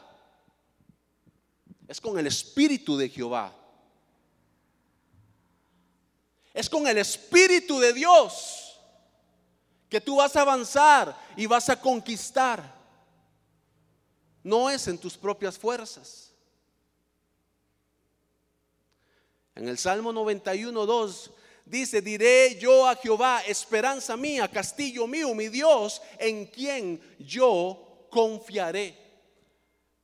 Es 1.88 1.98
con 1.98 2.18
el 2.18 2.26
Espíritu 2.26 2.98
de 2.98 3.08
Jehová. 3.08 3.50
Es 6.52 6.68
con 6.68 6.86
el 6.86 6.98
Espíritu 6.98 7.80
de 7.80 7.94
Dios 7.94 8.78
que 9.88 10.02
tú 10.02 10.16
vas 10.16 10.36
a 10.36 10.42
avanzar 10.42 11.18
y 11.34 11.46
vas 11.46 11.70
a 11.70 11.80
conquistar. 11.80 12.74
No 14.42 14.68
es 14.68 14.86
en 14.86 14.98
tus 14.98 15.16
propias 15.16 15.56
fuerzas. 15.56 16.33
En 19.54 19.68
el 19.68 19.78
Salmo 19.78 20.12
91, 20.12 20.86
2 20.86 21.30
dice, 21.64 22.02
diré 22.02 22.58
yo 22.58 22.86
a 22.88 22.96
Jehová, 22.96 23.42
esperanza 23.46 24.16
mía, 24.16 24.48
castillo 24.48 25.06
mío, 25.06 25.34
mi 25.34 25.48
Dios, 25.48 26.02
en 26.18 26.46
quien 26.46 27.00
yo 27.18 28.06
confiaré. 28.10 28.98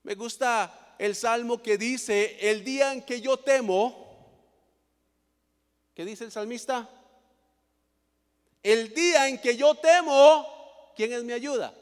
Me 0.02 0.14
gusta 0.14 0.94
el 0.98 1.14
salmo 1.14 1.62
que 1.62 1.76
dice, 1.76 2.36
el 2.40 2.64
día 2.64 2.92
en 2.92 3.02
que 3.02 3.20
yo 3.20 3.38
temo, 3.38 4.08
¿qué 5.94 6.04
dice 6.04 6.24
el 6.24 6.32
salmista? 6.32 6.88
El 8.62 8.92
día 8.94 9.28
en 9.28 9.38
que 9.38 9.56
yo 9.56 9.74
temo, 9.74 10.92
¿quién 10.94 11.12
es 11.12 11.24
mi 11.24 11.32
ayuda? 11.32 11.74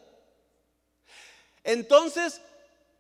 Entonces, 1.65 2.41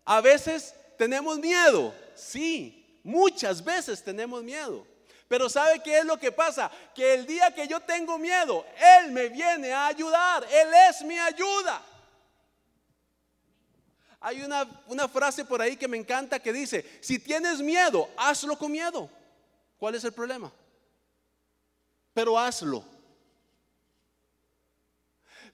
a 0.05 0.21
veces 0.21 0.75
tenemos 0.97 1.39
miedo, 1.39 1.95
sí, 2.15 2.78
muchas 3.03 3.63
veces 3.63 4.03
tenemos 4.03 4.43
miedo. 4.43 4.87
Pero 5.29 5.49
¿sabe 5.49 5.83
qué 5.83 5.99
es 5.99 6.05
lo 6.05 6.19
que 6.19 6.33
pasa? 6.33 6.71
Que 6.95 7.15
el 7.15 7.27
día 7.27 7.55
que 7.55 7.69
yo 7.69 7.81
tengo 7.81 8.19
miedo, 8.19 8.65
Él 8.99 9.13
me 9.13 9.29
viene 9.29 9.73
a 9.73 9.87
ayudar, 9.87 10.45
Él 10.51 10.69
es 10.89 11.03
mi 11.03 11.19
ayuda. 11.19 11.83
Hay 14.21 14.43
una, 14.43 15.09
frase 15.09 15.45
por 15.45 15.63
ahí 15.63 15.77
que 15.77 15.87
me 15.87 15.97
encanta 15.97 16.41
que 16.41 16.53
dice, 16.53 16.99
si 17.01 17.19
tienes 17.19 17.61
miedo, 17.61 18.09
hazlo 18.17 18.59
con 18.59 18.73
miedo. 18.73 19.09
¿Cuál 19.79 19.95
es 19.95 20.03
el 20.03 20.13
problema? 20.13 20.51
Pero 22.15 22.37
hazlo. 22.39 22.83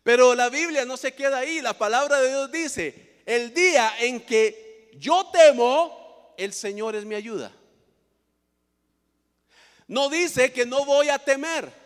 Pero 0.03 0.35
la 0.35 0.49
Biblia 0.49 0.85
no 0.85 0.97
se 0.97 1.15
queda 1.15 1.39
ahí. 1.39 1.61
La 1.61 1.77
palabra 1.77 2.21
de 2.21 2.29
Dios 2.29 2.53
dice, 2.53 3.23
el 3.27 3.53
día 3.53 3.93
en 4.01 4.25
que 4.25 4.93
yo 4.99 5.27
temo, 5.27 6.04
el 6.37 6.53
Señor 6.53 6.97
es 6.97 7.05
mi 7.05 7.15
ayuda. 7.15 7.53
No 9.87 10.09
dice 10.09 10.53
que 10.53 10.65
no 10.65 10.85
voy 10.85 11.09
a 11.09 11.19
temer. 11.19 11.85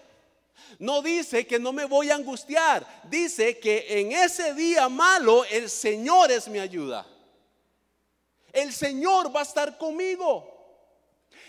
No 0.79 1.03
dice 1.03 1.47
que 1.47 1.59
no 1.59 1.73
me 1.73 1.87
voy 1.87 2.11
a 2.11 2.15
angustiar, 2.15 2.87
dice 3.05 3.59
que 3.59 4.01
en 4.01 4.13
ese 4.13 4.55
día 4.55 4.89
malo 4.89 5.45
el 5.45 5.69
Señor 5.69 6.31
es 6.31 6.47
mi 6.47 6.59
ayuda. 6.59 7.07
El 8.53 8.73
Señor 8.73 9.35
va 9.35 9.41
a 9.41 9.45
estar 9.45 9.77
conmigo. 9.77 10.55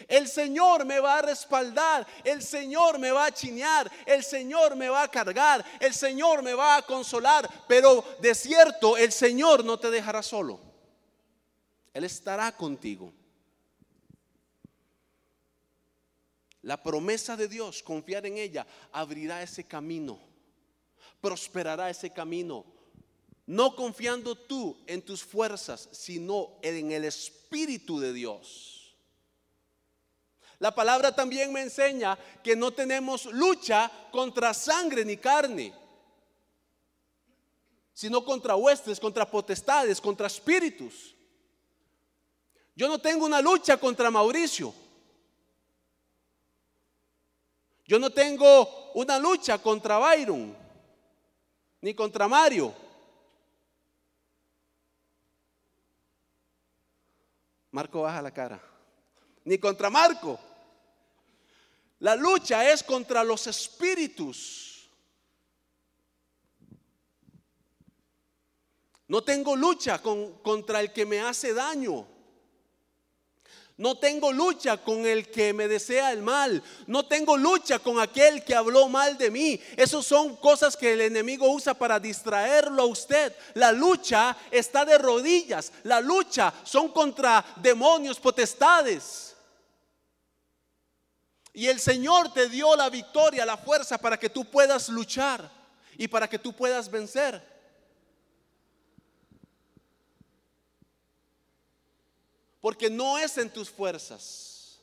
El 0.08 0.28
Señor 0.28 0.86
me 0.86 1.00
va 1.00 1.20
a 1.20 1.22
respaldar, 1.22 2.08
el 2.24 2.42
Señor 2.42 2.98
me 2.98 3.12
va 3.12 3.26
a 3.26 3.32
chinear, 3.32 3.92
el 4.06 4.24
Señor 4.24 4.76
me 4.76 4.90
va 4.90 5.04
a 5.04 5.12
cargar, 5.12 5.64
el 5.80 5.94
Señor 5.94 6.42
me 6.42 6.54
va 6.54 6.78
a 6.78 6.82
consolar, 6.82 7.48
pero 7.68 8.04
de 8.20 8.34
cierto 8.34 8.98
el 8.98 9.12
Señor 9.12 9.64
no 9.64 9.78
te 9.78 9.92
dejará 9.92 10.24
solo. 10.24 10.69
Él 11.94 12.04
estará 12.04 12.56
contigo. 12.56 13.14
La 16.62 16.82
promesa 16.84 17.38
de 17.38 17.48
Dios, 17.48 17.82
confiar 17.82 18.26
en 18.26 18.38
ella, 18.38 18.68
abrirá 18.92 19.42
ese 19.42 19.64
camino, 19.64 20.20
prosperará 21.22 21.90
ese 21.90 22.12
camino. 22.12 22.66
No 23.46 23.76
confiando 23.76 24.36
tú 24.36 24.78
en 24.86 25.02
tus 25.02 25.24
fuerzas, 25.24 25.90
sino 25.92 26.60
en 26.62 26.92
el 26.92 27.06
Espíritu 27.06 28.00
de 28.00 28.14
Dios. 28.14 28.80
La 30.60 30.76
palabra 30.76 31.16
también 31.16 31.54
me 31.54 31.62
enseña 31.62 32.20
que 32.44 32.56
no 32.56 32.72
tenemos 32.72 33.26
lucha 33.26 33.90
contra 34.12 34.54
sangre 34.54 35.06
ni 35.06 35.16
carne, 35.16 35.74
sino 37.94 38.24
contra 38.24 38.58
huestes, 38.58 39.00
contra 39.00 39.30
potestades, 39.30 40.02
contra 40.02 40.28
espíritus. 40.28 41.16
Yo 42.76 42.88
no 42.88 43.00
tengo 43.00 43.26
una 43.26 43.42
lucha 43.42 43.78
contra 43.78 44.10
Mauricio. 44.10 44.74
Yo 47.86 47.98
no 47.98 48.12
tengo 48.12 48.92
una 48.94 49.18
lucha 49.18 49.58
contra 49.58 49.98
Byron, 49.98 50.56
ni 51.82 51.96
contra 51.96 52.28
Mario. 52.28 52.72
Marco 57.72 58.02
baja 58.02 58.22
la 58.22 58.32
cara. 58.32 58.62
Ni 59.44 59.58
contra 59.58 59.90
Marco. 59.90 60.40
La 62.00 62.16
lucha 62.16 62.70
es 62.72 62.84
contra 62.84 63.24
los 63.24 63.48
espíritus. 63.48 64.90
No 69.08 69.24
tengo 69.24 69.56
lucha 69.56 70.00
contra 70.00 70.82
el 70.82 70.94
que 70.94 71.06
me 71.06 71.20
hace 71.22 71.54
daño. 71.54 72.06
No 73.80 73.98
tengo 73.98 74.34
lucha 74.34 74.76
con 74.76 75.06
el 75.06 75.32
que 75.32 75.54
me 75.54 75.70
desea 75.70 76.12
el 76.12 76.22
mal. 76.22 76.62
No 76.86 77.06
tengo 77.06 77.38
lucha 77.38 77.80
con 77.80 77.98
aquel 77.98 78.44
que 78.44 78.54
habló 78.54 78.90
mal 78.90 79.18
de 79.18 79.32
mí. 79.32 79.58
Esas 79.78 80.06
son 80.06 80.36
cosas 80.36 80.76
que 80.76 80.92
el 80.92 81.00
enemigo 81.00 81.50
usa 81.50 81.74
para 81.74 81.98
distraerlo 81.98 82.82
a 82.82 82.88
usted. 82.88 83.34
La 83.54 83.72
lucha 83.72 84.36
está 84.52 84.84
de 84.84 84.98
rodillas. 84.98 85.72
La 85.84 86.02
lucha 86.02 86.54
son 86.66 86.90
contra 86.90 87.46
demonios, 87.56 88.20
potestades. 88.20 89.38
Y 91.54 91.68
el 91.68 91.80
Señor 91.80 92.34
te 92.34 92.50
dio 92.50 92.76
la 92.76 92.90
victoria, 92.90 93.46
la 93.46 93.56
fuerza 93.56 93.98
para 93.98 94.20
que 94.20 94.30
tú 94.30 94.44
puedas 94.44 94.90
luchar 94.90 95.50
y 95.98 96.10
para 96.10 96.28
que 96.28 96.38
tú 96.38 96.52
puedas 96.52 96.92
vencer. 96.92 97.42
Porque 102.62 102.90
no 102.90 103.18
es 103.18 103.38
en 103.38 103.50
tus 103.50 103.70
fuerzas. 103.70 104.80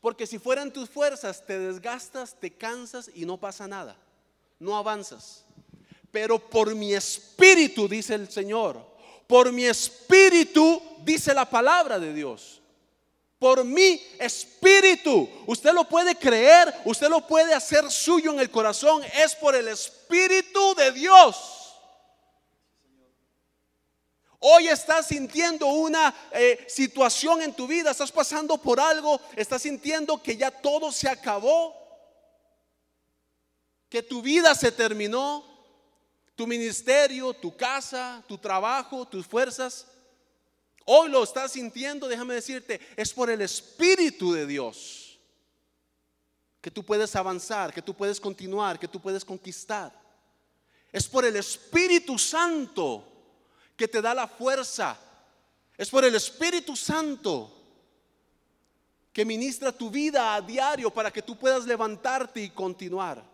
Porque 0.00 0.26
si 0.26 0.38
fueran 0.38 0.72
tus 0.72 0.88
fuerzas, 0.88 1.44
te 1.44 1.58
desgastas, 1.58 2.38
te 2.38 2.52
cansas 2.52 3.10
y 3.14 3.24
no 3.24 3.38
pasa 3.38 3.66
nada. 3.66 3.96
No 4.58 4.76
avanzas. 4.76 5.44
Pero 6.10 6.38
por 6.38 6.74
mi 6.74 6.94
espíritu, 6.94 7.88
dice 7.88 8.14
el 8.14 8.30
Señor, 8.30 8.84
por 9.26 9.52
mi 9.52 9.64
espíritu, 9.64 10.80
dice 11.04 11.34
la 11.34 11.48
palabra 11.48 11.98
de 11.98 12.14
Dios. 12.14 12.60
Por 13.38 13.64
mi 13.64 14.02
espíritu. 14.18 15.28
Usted 15.46 15.72
lo 15.72 15.84
puede 15.84 16.16
creer, 16.16 16.74
usted 16.84 17.08
lo 17.08 17.26
puede 17.26 17.54
hacer 17.54 17.90
suyo 17.90 18.32
en 18.32 18.40
el 18.40 18.50
corazón. 18.50 19.02
Es 19.14 19.34
por 19.34 19.54
el 19.54 19.68
espíritu 19.68 20.74
de 20.74 20.92
Dios. 20.92 21.57
Hoy 24.40 24.68
estás 24.68 25.08
sintiendo 25.08 25.66
una 25.66 26.14
eh, 26.30 26.64
situación 26.68 27.42
en 27.42 27.52
tu 27.52 27.66
vida, 27.66 27.90
estás 27.90 28.12
pasando 28.12 28.56
por 28.56 28.78
algo, 28.78 29.20
estás 29.34 29.62
sintiendo 29.62 30.22
que 30.22 30.36
ya 30.36 30.50
todo 30.50 30.92
se 30.92 31.08
acabó, 31.08 31.74
que 33.88 34.00
tu 34.00 34.22
vida 34.22 34.54
se 34.54 34.70
terminó, 34.70 35.44
tu 36.36 36.46
ministerio, 36.46 37.34
tu 37.34 37.56
casa, 37.56 38.22
tu 38.28 38.38
trabajo, 38.38 39.08
tus 39.08 39.26
fuerzas. 39.26 39.88
Hoy 40.84 41.10
lo 41.10 41.24
estás 41.24 41.52
sintiendo, 41.52 42.06
déjame 42.06 42.34
decirte, 42.34 42.80
es 42.96 43.12
por 43.12 43.30
el 43.30 43.40
Espíritu 43.40 44.32
de 44.32 44.46
Dios 44.46 45.18
que 46.60 46.70
tú 46.70 46.84
puedes 46.84 47.16
avanzar, 47.16 47.74
que 47.74 47.82
tú 47.82 47.92
puedes 47.92 48.20
continuar, 48.20 48.78
que 48.78 48.86
tú 48.86 49.00
puedes 49.00 49.24
conquistar. 49.24 49.92
Es 50.92 51.08
por 51.08 51.24
el 51.24 51.34
Espíritu 51.34 52.16
Santo 52.18 53.07
que 53.78 53.86
te 53.88 54.02
da 54.02 54.12
la 54.12 54.26
fuerza. 54.26 54.98
Es 55.78 55.88
por 55.88 56.04
el 56.04 56.16
Espíritu 56.16 56.74
Santo 56.74 57.54
que 59.12 59.24
ministra 59.24 59.70
tu 59.70 59.88
vida 59.88 60.34
a 60.34 60.40
diario 60.40 60.90
para 60.90 61.12
que 61.12 61.22
tú 61.22 61.38
puedas 61.38 61.64
levantarte 61.64 62.42
y 62.42 62.50
continuar. 62.50 63.24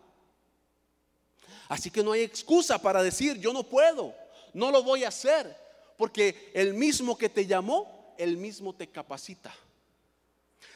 Así 1.67 1.89
que 1.89 2.03
no 2.03 2.11
hay 2.11 2.21
excusa 2.21 2.79
para 2.79 3.01
decir, 3.01 3.39
yo 3.39 3.51
no 3.51 3.63
puedo, 3.63 4.13
no 4.53 4.69
lo 4.69 4.83
voy 4.83 5.03
a 5.03 5.07
hacer, 5.07 5.57
porque 5.97 6.51
el 6.53 6.75
mismo 6.75 7.17
que 7.17 7.27
te 7.27 7.47
llamó, 7.47 8.13
el 8.19 8.37
mismo 8.37 8.75
te 8.75 8.87
capacita. 8.87 9.53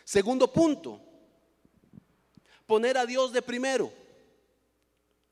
Segundo 0.04 0.52
punto, 0.52 1.00
poner 2.66 2.98
a 2.98 3.06
Dios 3.06 3.32
de 3.32 3.44
primero, 3.44 3.94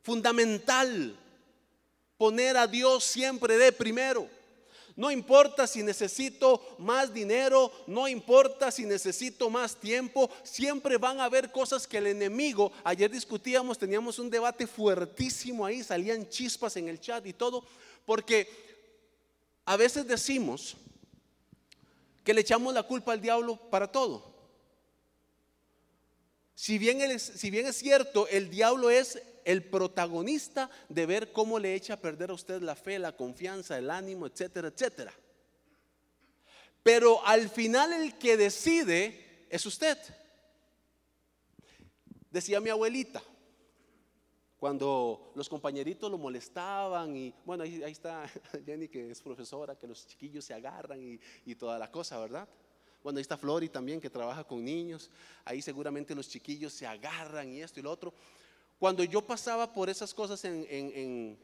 fundamental 0.03 1.17
poner 2.17 2.57
a 2.57 2.67
Dios 2.67 3.03
siempre 3.03 3.57
de 3.57 3.71
primero. 3.71 4.27
No 4.95 5.12
importa 5.12 5.67
si 5.67 5.83
necesito 5.83 6.75
más 6.79 7.13
dinero, 7.13 7.71
no 7.86 8.07
importa 8.07 8.71
si 8.71 8.83
necesito 8.83 9.47
más 9.47 9.75
tiempo, 9.75 10.27
siempre 10.43 10.97
van 10.97 11.19
a 11.19 11.25
haber 11.25 11.51
cosas 11.51 11.86
que 11.86 12.00
el 12.00 12.07
enemigo, 12.07 12.71
ayer 12.83 13.12
discutíamos, 13.12 13.77
teníamos 13.77 14.17
un 14.17 14.31
debate 14.31 14.65
fuertísimo 14.65 15.65
ahí, 15.67 15.83
salían 15.83 16.27
chispas 16.27 16.77
en 16.77 16.88
el 16.88 17.00
chat 17.00 17.24
y 17.27 17.33
todo, 17.33 17.63
porque 18.07 18.50
a 19.65 19.77
veces 19.77 20.07
decimos 20.07 20.75
que 22.24 22.33
le 22.33 22.41
echamos 22.41 22.74
la 22.74 22.81
culpa 22.81 23.13
al 23.13 23.21
diablo 23.21 23.55
para 23.69 23.91
todo. 23.91 24.36
Si 26.55 26.79
bien, 26.79 27.00
es 27.01 27.77
cierto, 27.77 28.27
el 28.29 28.50
diablo 28.50 28.89
es 28.89 29.21
el 29.47 29.63
protagonista 29.63 30.69
de 30.89 31.05
ver 31.05 31.31
cómo 31.31 31.57
le 31.57 31.73
echa 31.73 31.93
a 31.93 32.01
perder 32.01 32.31
a 32.31 32.33
usted 32.33 32.62
la 32.62 32.75
fe, 32.75 32.99
la 32.99 33.15
confianza, 33.15 33.77
el 33.77 33.89
ánimo, 33.89 34.27
etcétera, 34.27 34.67
etcétera. 34.67 35.13
Pero 36.83 37.25
al 37.25 37.47
final 37.47 37.93
el 37.93 38.17
que 38.17 38.36
decide 38.36 39.47
es 39.49 39.65
usted. 39.65 39.97
Decía 42.29 42.60
mi 42.60 42.69
abuelita, 42.69 43.23
cuando 44.60 45.31
los 45.33 45.47
compañeritos 45.47 46.12
lo 46.12 46.17
molestaban 46.17 47.15
y 47.15 47.33
bueno, 47.45 47.63
ahí, 47.63 47.81
está 47.86 48.29
Jenny 48.65 48.89
que 48.89 49.12
es 49.12 49.21
profesora, 49.21 49.77
que 49.77 49.88
los 49.88 50.05
chiquillos 50.07 50.43
se 50.43 50.53
agarran 50.53 51.01
y, 51.01 51.21
y 51.45 51.55
toda 51.55 51.79
la 51.79 51.89
cosa, 51.89 52.19
¿verdad? 52.19 52.49
Bueno, 53.01 53.19
ahí 53.19 53.21
está 53.21 53.38
Flori 53.38 53.69
también 53.69 54.01
que 54.01 54.10
trabaja 54.10 54.43
con 54.43 54.65
niños, 54.65 55.10
ahí 55.45 55.62
seguramente 55.62 56.13
los 56.13 56.27
chiquillos 56.27 56.73
se 56.73 56.86
agarran 56.86 57.49
y 57.53 57.62
esto 57.62 57.79
y 57.79 57.83
lo 57.83 57.91
otro. 57.91 58.13
Cuando 58.79 59.03
yo 59.03 59.25
pasaba 59.25 59.73
por 59.73 59.89
esas 59.89 60.13
cosas 60.13 60.43
en, 60.45 61.37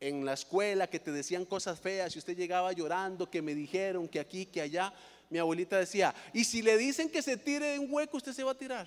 la 0.00 0.32
escuela, 0.32 0.88
que 0.88 1.00
te 1.00 1.12
decían 1.12 1.44
cosas 1.44 1.80
feas 1.80 2.14
y 2.14 2.18
usted 2.18 2.36
llegaba 2.36 2.72
llorando, 2.72 3.30
que 3.30 3.42
me 3.42 3.54
dijeron 3.54 4.08
que 4.08 4.20
aquí, 4.20 4.46
que 4.46 4.62
allá, 4.62 4.92
mi 5.28 5.38
abuelita 5.38 5.78
decía, 5.78 6.14
y 6.32 6.44
si 6.44 6.62
le 6.62 6.76
dicen 6.78 7.10
que 7.10 7.22
se 7.22 7.36
tire 7.36 7.72
de 7.72 7.78
un 7.78 7.92
hueco, 7.92 8.16
usted 8.16 8.32
se 8.32 8.44
va 8.44 8.52
a 8.52 8.58
tirar. 8.58 8.86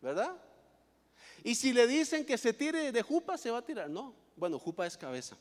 ¿Verdad? 0.00 0.36
Y 1.42 1.56
si 1.56 1.72
le 1.72 1.86
dicen 1.86 2.24
que 2.24 2.38
se 2.38 2.52
tire 2.52 2.92
de 2.92 3.02
jupa, 3.02 3.36
se 3.36 3.50
va 3.50 3.58
a 3.58 3.64
tirar. 3.64 3.90
No, 3.90 4.14
bueno, 4.36 4.58
jupa 4.58 4.86
es 4.86 4.96
cabeza, 4.96 5.36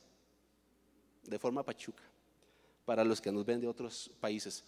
de 1.24 1.38
forma 1.38 1.64
pachuca, 1.64 2.04
para 2.86 3.04
los 3.04 3.22
que 3.22 3.32
nos 3.32 3.46
ven 3.46 3.62
de 3.62 3.68
otros 3.68 4.10
países. 4.20 4.64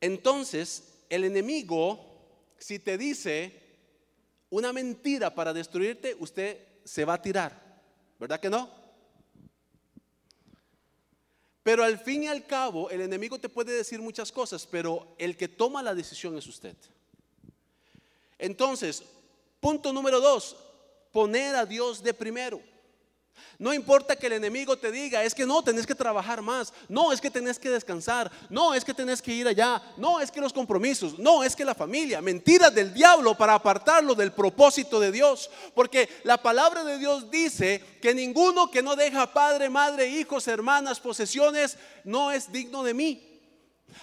Entonces, 0.00 1.04
el 1.08 1.24
enemigo 1.24 2.13
si 2.58 2.78
te 2.78 2.96
dice 2.98 3.60
una 4.50 4.72
mentira 4.72 5.34
para 5.34 5.52
destruirte, 5.52 6.16
usted 6.18 6.58
se 6.84 7.04
va 7.04 7.14
a 7.14 7.22
tirar. 7.22 7.80
¿Verdad 8.18 8.40
que 8.40 8.50
no? 8.50 8.70
Pero 11.62 11.82
al 11.82 11.98
fin 11.98 12.24
y 12.24 12.28
al 12.28 12.46
cabo, 12.46 12.90
el 12.90 13.00
enemigo 13.00 13.38
te 13.38 13.48
puede 13.48 13.72
decir 13.72 14.00
muchas 14.00 14.30
cosas, 14.30 14.66
pero 14.66 15.16
el 15.18 15.36
que 15.36 15.48
toma 15.48 15.82
la 15.82 15.94
decisión 15.94 16.36
es 16.36 16.46
usted. 16.46 16.76
Entonces, 18.38 19.02
punto 19.60 19.92
número 19.92 20.20
dos, 20.20 20.56
poner 21.10 21.56
a 21.56 21.64
Dios 21.64 22.02
de 22.02 22.12
primero. 22.12 22.60
No 23.58 23.72
importa 23.72 24.16
que 24.16 24.26
el 24.26 24.34
enemigo 24.34 24.76
te 24.76 24.90
diga, 24.90 25.22
es 25.22 25.34
que 25.34 25.46
no, 25.46 25.62
tenés 25.62 25.86
que 25.86 25.94
trabajar 25.94 26.42
más, 26.42 26.72
no, 26.88 27.12
es 27.12 27.20
que 27.20 27.30
tenés 27.30 27.58
que 27.58 27.70
descansar, 27.70 28.30
no, 28.50 28.74
es 28.74 28.84
que 28.84 28.92
tenés 28.92 29.22
que 29.22 29.32
ir 29.32 29.46
allá, 29.46 29.80
no, 29.96 30.20
es 30.20 30.30
que 30.30 30.40
los 30.40 30.52
compromisos, 30.52 31.18
no, 31.18 31.44
es 31.44 31.54
que 31.54 31.64
la 31.64 31.74
familia, 31.74 32.20
mentiras 32.20 32.74
del 32.74 32.92
diablo 32.92 33.36
para 33.36 33.54
apartarlo 33.54 34.14
del 34.14 34.32
propósito 34.32 34.98
de 34.98 35.12
Dios. 35.12 35.50
Porque 35.74 36.08
la 36.24 36.36
palabra 36.36 36.84
de 36.84 36.98
Dios 36.98 37.30
dice 37.30 37.82
que 38.02 38.14
ninguno 38.14 38.70
que 38.70 38.82
no 38.82 38.96
deja 38.96 39.32
padre, 39.32 39.70
madre, 39.70 40.08
hijos, 40.08 40.48
hermanas, 40.48 41.00
posesiones, 41.00 41.76
no 42.04 42.30
es 42.30 42.50
digno 42.50 42.82
de 42.82 42.94
mí. 42.94 43.33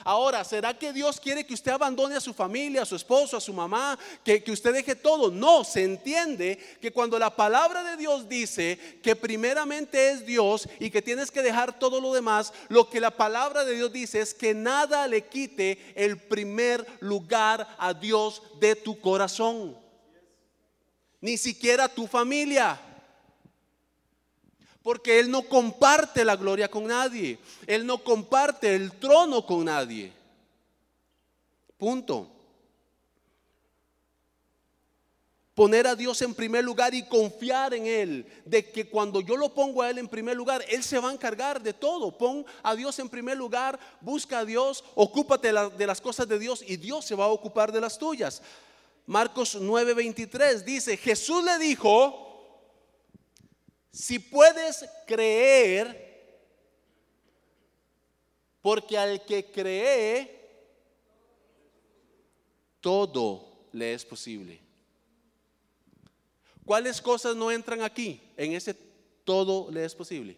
Ahora, 0.04 0.44
¿será 0.44 0.78
que 0.78 0.94
Dios 0.94 1.20
quiere 1.20 1.46
que 1.46 1.54
usted 1.54 1.72
abandone 1.72 2.16
a 2.16 2.22
su 2.22 2.34
familia, 2.34 2.82
a 2.82 2.86
su 2.86 2.96
esposo, 2.96 3.38
a 3.38 3.42
su 3.42 3.54
mamá, 3.54 3.98
que, 4.24 4.44
que, 4.44 4.52
usted 4.52 4.74
deje 4.74 4.96
todo? 4.96 5.32
No, 5.32 5.64
se 5.64 5.84
entiende 5.84 6.58
que 6.82 6.92
cuando 6.92 7.18
la 7.20 7.36
palabra 7.36 7.84
de 7.84 7.98
Dios 7.98 8.28
dice 8.28 9.00
que 9.04 9.16
primeramente 9.16 10.12
es 10.12 10.26
Dios 10.26 10.68
y 10.80 10.90
que 10.90 11.02
tienes 11.02 11.32
que 11.32 11.42
dejar 11.42 11.78
todo 11.78 12.02
lo 12.02 12.14
demás, 12.14 12.54
lo 12.70 12.90
que 12.90 13.00
la 13.00 13.12
palabra 13.12 13.64
de 13.64 13.76
Dios 13.76 13.92
dice 13.92 14.22
es 14.22 14.34
que 14.34 14.54
nada 14.54 15.08
le 15.08 15.26
quite 15.26 15.94
el 15.96 16.18
primer 16.18 16.86
lugar 17.00 17.68
a 17.78 17.94
Dios 17.94 18.42
de 18.60 18.76
tu 18.76 19.00
corazón, 19.00 19.78
ni 21.20 21.38
siquiera 21.38 21.88
tu 21.88 22.08
familia. 22.08 22.80
Porque 24.84 25.20
Él 25.20 25.30
no 25.30 25.44
comparte 25.44 26.26
la 26.26 26.36
gloria 26.36 26.70
con 26.70 26.88
nadie. 26.88 27.38
Él 27.68 27.86
no 27.86 28.04
comparte 28.04 28.76
el 28.76 28.92
trono 28.94 29.46
con 29.46 29.66
nadie. 29.66 30.12
Punto. 31.78 32.28
Poner 35.54 35.86
a 35.86 35.96
Dios 35.96 36.22
en 36.22 36.34
primer 36.34 36.64
lugar 36.64 36.96
y 36.96 37.06
confiar 37.06 37.74
en 37.74 37.86
Él. 37.86 38.26
De 38.46 38.72
que 38.72 38.88
cuando 38.88 39.22
yo 39.22 39.38
lo 39.38 39.54
pongo 39.54 39.82
a 39.84 39.90
Él 39.90 40.00
en 40.00 40.08
primer 40.08 40.36
lugar, 40.36 40.66
Él 40.70 40.84
se 40.84 40.98
va 40.98 41.10
a 41.10 41.14
encargar 41.14 41.62
de 41.62 41.74
todo. 41.74 42.18
Pon 42.18 42.46
a 42.64 42.76
Dios 42.76 42.98
en 43.00 43.10
primer 43.10 43.38
lugar, 43.38 43.80
busca 44.00 44.40
a 44.40 44.46
Dios, 44.46 44.84
ocúpate 44.96 45.52
de 45.52 45.88
las 45.88 46.02
cosas 46.02 46.28
de 46.28 46.40
Dios 46.40 46.64
y 46.66 46.78
Dios 46.78 47.06
se 47.06 47.16
va 47.16 47.26
a 47.26 47.30
ocupar 47.30 47.72
de 47.72 47.82
las 47.82 47.98
tuyas. 48.00 48.42
Marcos 49.06 49.60
9:23 49.60 50.64
dice, 50.64 50.98
Jesús 50.98 51.44
le 51.44 51.60
dijo, 51.60 52.31
si 53.92 54.20
puedes 54.20 54.86
creer, 55.06 56.12
Porque 58.62 58.98
al 58.98 59.26
que 59.26 59.52
cree, 59.52 60.40
todo 62.80 63.68
le 63.72 63.94
es 63.94 64.06
posible. 64.06 64.60
¿Cuáles 66.64 67.02
cosas 67.02 67.36
no 67.36 67.52
entran 67.52 67.82
aquí? 67.82 68.22
En 68.38 68.54
ese 68.54 68.76
todo 69.24 69.72
le 69.72 69.84
es 69.84 69.96
posible. 69.96 70.38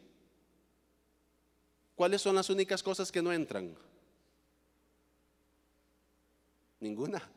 ¿Cuáles 1.95 2.21
son 2.21 2.35
las 2.35 2.49
únicas 2.49 2.81
cosas 2.81 3.11
que 3.11 3.21
no 3.21 3.31
entran? 3.31 3.75
Ninguna. 6.79 7.29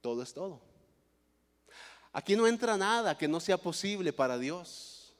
Todo 0.00 0.22
es 0.22 0.32
todo. 0.32 0.69
Aquí 2.12 2.34
no 2.34 2.46
entra 2.46 2.76
nada 2.76 3.16
que 3.16 3.28
no 3.28 3.38
sea 3.38 3.56
posible 3.56 4.12
para 4.12 4.38
Dios. 4.38 5.14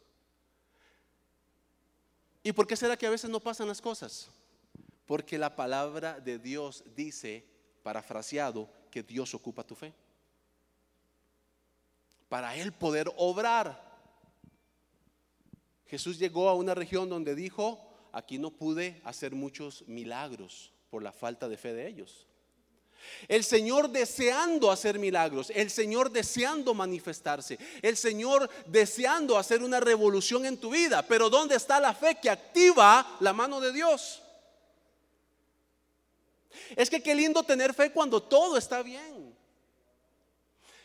¿Y 2.43 2.53
por 2.53 2.67
qué 2.67 2.77
será 2.77 2.97
que 2.97 3.07
a 3.07 3.11
veces 3.11 3.31
no 3.31 3.41
pasan 3.41 3.69
las 3.69 3.81
cosas? 3.81 4.29
Porque 5.07 5.39
la 5.39 5.55
palabra 5.55 6.19
de 6.19 6.39
Dios 6.39 6.83
dice, 6.97 7.47
parafraseado, 7.83 8.69
que 8.91 9.03
Dios 9.03 9.35
ocupa 9.35 9.63
tu 9.63 9.75
fe. 9.75 9.93
Para 12.29 12.57
Él 12.57 12.73
poder 12.73 13.13
obrar. 13.17 13.89
Jesús 15.87 16.19
llegó 16.19 16.49
a 16.49 16.55
una 16.55 16.75
región 16.75 17.09
donde 17.09 17.35
dijo, 17.35 18.09
aquí 18.13 18.39
no 18.39 18.51
pude 18.51 19.01
hacer 19.05 19.35
muchos 19.35 19.87
milagros 19.87 20.73
por 20.91 21.03
la 21.03 21.13
falta 21.13 21.49
de 21.49 21.57
fe 21.57 21.73
de 21.73 21.89
ellos. 21.89 22.27
El 23.29 23.45
Señor 23.45 23.91
deseando 23.91 24.71
hacer 24.71 24.99
milagros, 24.99 25.51
el 25.55 25.71
Señor 25.71 26.11
deseando 26.11 26.75
manifestarse, 26.75 27.59
el 27.83 27.97
Señor 27.97 28.49
deseando 28.67 29.39
hacer 29.39 29.63
una 29.63 29.81
revolución 29.81 30.47
en 30.47 30.59
tu 30.59 30.71
vida. 30.71 31.03
Pero 31.03 31.31
¿dónde 31.31 31.57
está 31.57 31.81
la 31.81 31.95
fe 31.95 32.19
que 32.21 32.31
activa 32.31 33.17
la 33.21 33.33
mano 33.33 33.61
de 33.61 33.73
Dios? 33.73 34.23
Es 36.77 36.91
que 36.91 37.03
qué 37.03 37.15
lindo 37.15 37.43
tener 37.43 37.75
fe 37.75 37.93
cuando 37.93 38.23
todo 38.23 38.57
está 38.57 38.83
bien. 38.83 39.30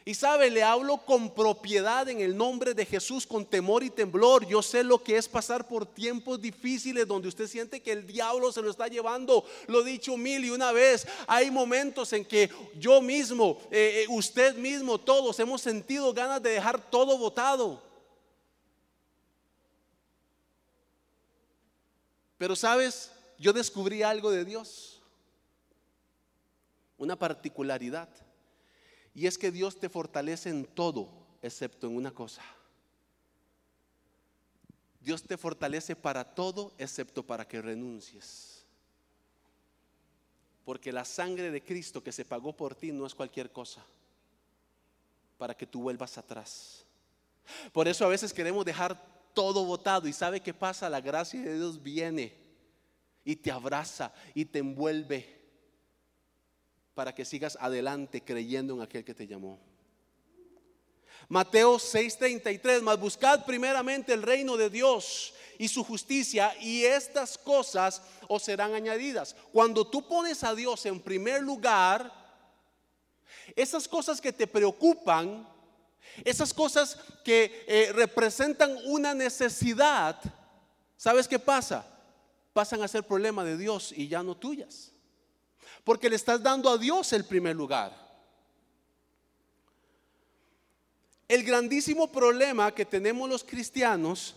Y 0.07 0.13
sabe, 0.13 0.51
le 0.51 0.61
hablo 0.61 0.97
con 0.97 1.33
propiedad 1.33 2.07
en 2.07 2.21
el 2.21 2.37
nombre 2.37 2.75
de 2.75 2.85
Jesús, 2.85 3.25
con 3.25 3.43
temor 3.43 3.83
y 3.83 3.89
temblor. 3.89 4.45
Yo 4.45 4.61
sé 4.61 4.83
lo 4.83 5.01
que 5.01 5.17
es 5.17 5.27
pasar 5.27 5.67
por 5.67 5.87
tiempos 5.87 6.39
difíciles 6.39 7.07
donde 7.07 7.27
usted 7.27 7.47
siente 7.47 7.81
que 7.81 7.91
el 7.91 8.05
diablo 8.05 8.51
se 8.51 8.61
lo 8.61 8.69
está 8.69 8.87
llevando. 8.87 9.43
Lo 9.65 9.81
he 9.81 9.89
dicho 9.89 10.15
mil 10.15 10.45
y 10.45 10.51
una 10.51 10.71
vez. 10.71 11.07
Hay 11.25 11.49
momentos 11.49 12.13
en 12.13 12.23
que 12.23 12.51
yo 12.77 13.01
mismo, 13.01 13.57
eh, 13.71 14.03
eh, 14.03 14.05
usted 14.09 14.55
mismo, 14.57 14.99
todos 14.99 15.39
hemos 15.39 15.61
sentido 15.61 16.13
ganas 16.13 16.43
de 16.43 16.51
dejar 16.51 16.79
todo 16.91 17.17
botado. 17.17 17.81
Pero 22.37 22.55
sabes, 22.55 23.11
yo 23.39 23.51
descubrí 23.53 24.03
algo 24.03 24.29
de 24.29 24.45
Dios. 24.45 25.01
Una 26.95 27.15
particularidad. 27.15 28.24
Y 29.15 29.27
es 29.27 29.37
que 29.37 29.49
Dios 29.49 29.79
te 29.79 29.87
fortalece 29.87 30.49
en 30.49 30.65
todo, 30.65 31.09
excepto 31.41 31.87
en 31.87 31.95
una 31.95 32.11
cosa. 32.11 32.43
Dios 34.99 35.23
te 35.23 35.37
fortalece 35.37 35.95
para 35.95 36.35
todo, 36.35 36.73
excepto 36.77 37.23
para 37.25 37.47
que 37.47 37.61
renuncies. 37.61 38.65
Porque 40.65 40.91
la 40.91 41.05
sangre 41.05 41.49
de 41.49 41.63
Cristo 41.63 42.03
que 42.03 42.11
se 42.11 42.25
pagó 42.25 42.57
por 42.57 42.75
ti 42.75 42.91
no 42.91 43.05
es 43.05 43.15
cualquier 43.15 43.51
cosa, 43.51 43.85
para 45.37 45.55
que 45.55 45.65
tú 45.65 45.81
vuelvas 45.81 46.17
atrás. 46.17 46.83
Por 47.71 47.87
eso 47.87 48.03
a 48.03 48.09
veces 48.09 48.33
queremos 48.33 48.65
dejar 48.65 48.99
todo 49.33 49.63
botado 49.63 50.07
y 50.07 50.13
sabe 50.13 50.41
qué 50.41 50.53
pasa, 50.53 50.89
la 50.89 51.01
gracia 51.01 51.41
de 51.41 51.55
Dios 51.55 51.81
viene 51.81 52.35
y 53.23 53.35
te 53.35 53.51
abraza 53.51 54.11
y 54.33 54.43
te 54.45 54.59
envuelve 54.59 55.44
para 56.95 57.13
que 57.13 57.25
sigas 57.25 57.57
adelante 57.59 58.23
creyendo 58.23 58.73
en 58.73 58.81
aquel 58.81 59.03
que 59.03 59.13
te 59.13 59.27
llamó. 59.27 59.59
Mateo 61.27 61.77
6:33, 61.77 62.81
mas 62.81 62.99
buscad 62.99 63.45
primeramente 63.45 64.13
el 64.13 64.23
reino 64.23 64.57
de 64.57 64.69
Dios 64.69 65.33
y 65.57 65.67
su 65.67 65.83
justicia 65.83 66.55
y 66.61 66.83
estas 66.83 67.37
cosas 67.37 68.01
os 68.27 68.43
serán 68.43 68.73
añadidas. 68.73 69.35
Cuando 69.51 69.85
tú 69.85 70.07
pones 70.07 70.43
a 70.43 70.55
Dios 70.55 70.85
en 70.85 70.99
primer 70.99 71.41
lugar, 71.41 72.11
esas 73.55 73.87
cosas 73.87 74.21
que 74.21 74.31
te 74.31 74.47
preocupan, 74.47 75.47
esas 76.23 76.53
cosas 76.53 76.97
que 77.23 77.65
eh, 77.67 77.91
representan 77.93 78.77
una 78.85 79.13
necesidad, 79.13 80.21
¿sabes 80.95 81.27
qué 81.27 81.39
pasa? 81.39 81.85
Pasan 82.53 82.81
a 82.83 82.87
ser 82.87 83.03
problema 83.03 83.43
de 83.43 83.57
Dios 83.57 83.91
y 83.91 84.07
ya 84.07 84.23
no 84.23 84.37
tuyas 84.37 84.94
porque 85.85 86.09
le 86.09 86.17
estás 86.17 86.41
dando 86.43 86.69
a 86.69 86.77
Dios 86.77 87.13
el 87.13 87.23
primer 87.23 87.55
lugar. 87.55 87.95
El 91.27 91.43
grandísimo 91.43 92.11
problema 92.11 92.73
que 92.73 92.85
tenemos 92.85 93.29
los 93.29 93.43
cristianos 93.43 94.35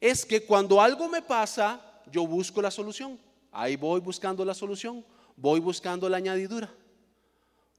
es 0.00 0.24
que 0.24 0.44
cuando 0.44 0.80
algo 0.80 1.08
me 1.08 1.22
pasa, 1.22 1.80
yo 2.10 2.26
busco 2.26 2.60
la 2.62 2.70
solución. 2.70 3.18
Ahí 3.50 3.76
voy 3.76 4.00
buscando 4.00 4.44
la 4.44 4.54
solución, 4.54 5.04
voy 5.36 5.60
buscando 5.60 6.08
la 6.08 6.18
añadidura. 6.18 6.72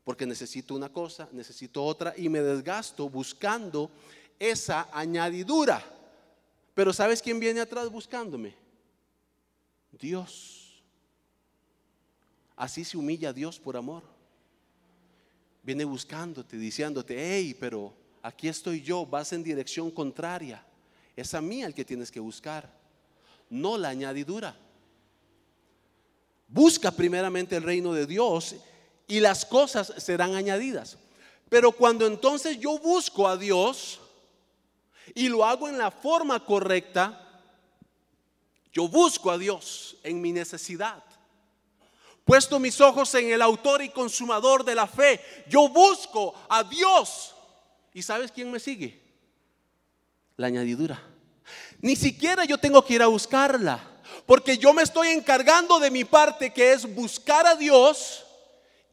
Porque 0.03 0.25
necesito 0.25 0.75
una 0.75 0.89
cosa, 0.89 1.29
necesito 1.31 1.83
otra 1.83 2.13
y 2.17 2.29
me 2.29 2.41
desgasto 2.41 3.09
buscando 3.09 3.91
esa 4.39 4.89
añadidura. 4.91 5.83
Pero 6.73 6.91
¿sabes 6.91 7.21
quién 7.21 7.39
viene 7.39 7.61
atrás 7.61 7.89
buscándome? 7.89 8.55
Dios. 9.91 10.62
Así 12.63 12.85
se 12.85 12.97
humilla 12.97 13.33
Dios 13.33 13.59
por 13.59 13.75
amor. 13.75 14.03
Viene 15.63 15.83
buscándote, 15.83 16.55
diciéndote, 16.55 17.13
hey, 17.17 17.57
pero 17.59 17.93
aquí 18.21 18.47
estoy 18.47 18.81
yo, 18.81 19.05
vas 19.05 19.33
en 19.33 19.43
dirección 19.43 19.91
contraria. 19.91 20.65
Es 21.13 21.33
a 21.33 21.41
mí 21.41 21.61
al 21.61 21.73
que 21.73 21.83
tienes 21.83 22.09
que 22.09 22.21
buscar, 22.21 22.73
no 23.49 23.77
la 23.77 23.89
añadidura. 23.89 24.55
Busca 26.47 26.89
primeramente 26.91 27.57
el 27.57 27.63
reino 27.63 27.91
de 27.91 28.05
Dios 28.05 28.55
y 29.09 29.19
las 29.19 29.45
cosas 29.45 29.91
serán 29.97 30.33
añadidas. 30.33 30.97
Pero 31.49 31.73
cuando 31.73 32.07
entonces 32.07 32.57
yo 32.61 32.79
busco 32.79 33.27
a 33.27 33.35
Dios 33.35 33.99
y 35.13 35.27
lo 35.27 35.43
hago 35.43 35.67
en 35.67 35.77
la 35.77 35.91
forma 35.91 36.45
correcta, 36.45 37.41
yo 38.71 38.87
busco 38.87 39.31
a 39.31 39.37
Dios 39.37 39.97
en 40.03 40.21
mi 40.21 40.31
necesidad 40.31 41.03
puesto 42.25 42.59
mis 42.59 42.79
ojos 42.81 43.13
en 43.15 43.31
el 43.31 43.41
autor 43.41 43.81
y 43.81 43.89
consumador 43.89 44.63
de 44.63 44.75
la 44.75 44.87
fe. 44.87 45.19
Yo 45.47 45.69
busco 45.69 46.33
a 46.49 46.63
Dios. 46.63 47.35
¿Y 47.93 48.01
sabes 48.01 48.31
quién 48.31 48.51
me 48.51 48.59
sigue? 48.59 49.01
La 50.37 50.47
añadidura. 50.47 51.01
Ni 51.81 51.95
siquiera 51.95 52.45
yo 52.45 52.57
tengo 52.57 52.83
que 52.83 52.93
ir 52.93 53.01
a 53.01 53.07
buscarla, 53.07 53.79
porque 54.25 54.57
yo 54.57 54.73
me 54.73 54.83
estoy 54.83 55.09
encargando 55.09 55.79
de 55.79 55.91
mi 55.91 56.05
parte, 56.05 56.53
que 56.53 56.71
es 56.71 56.91
buscar 56.95 57.45
a 57.45 57.55
Dios, 57.55 58.25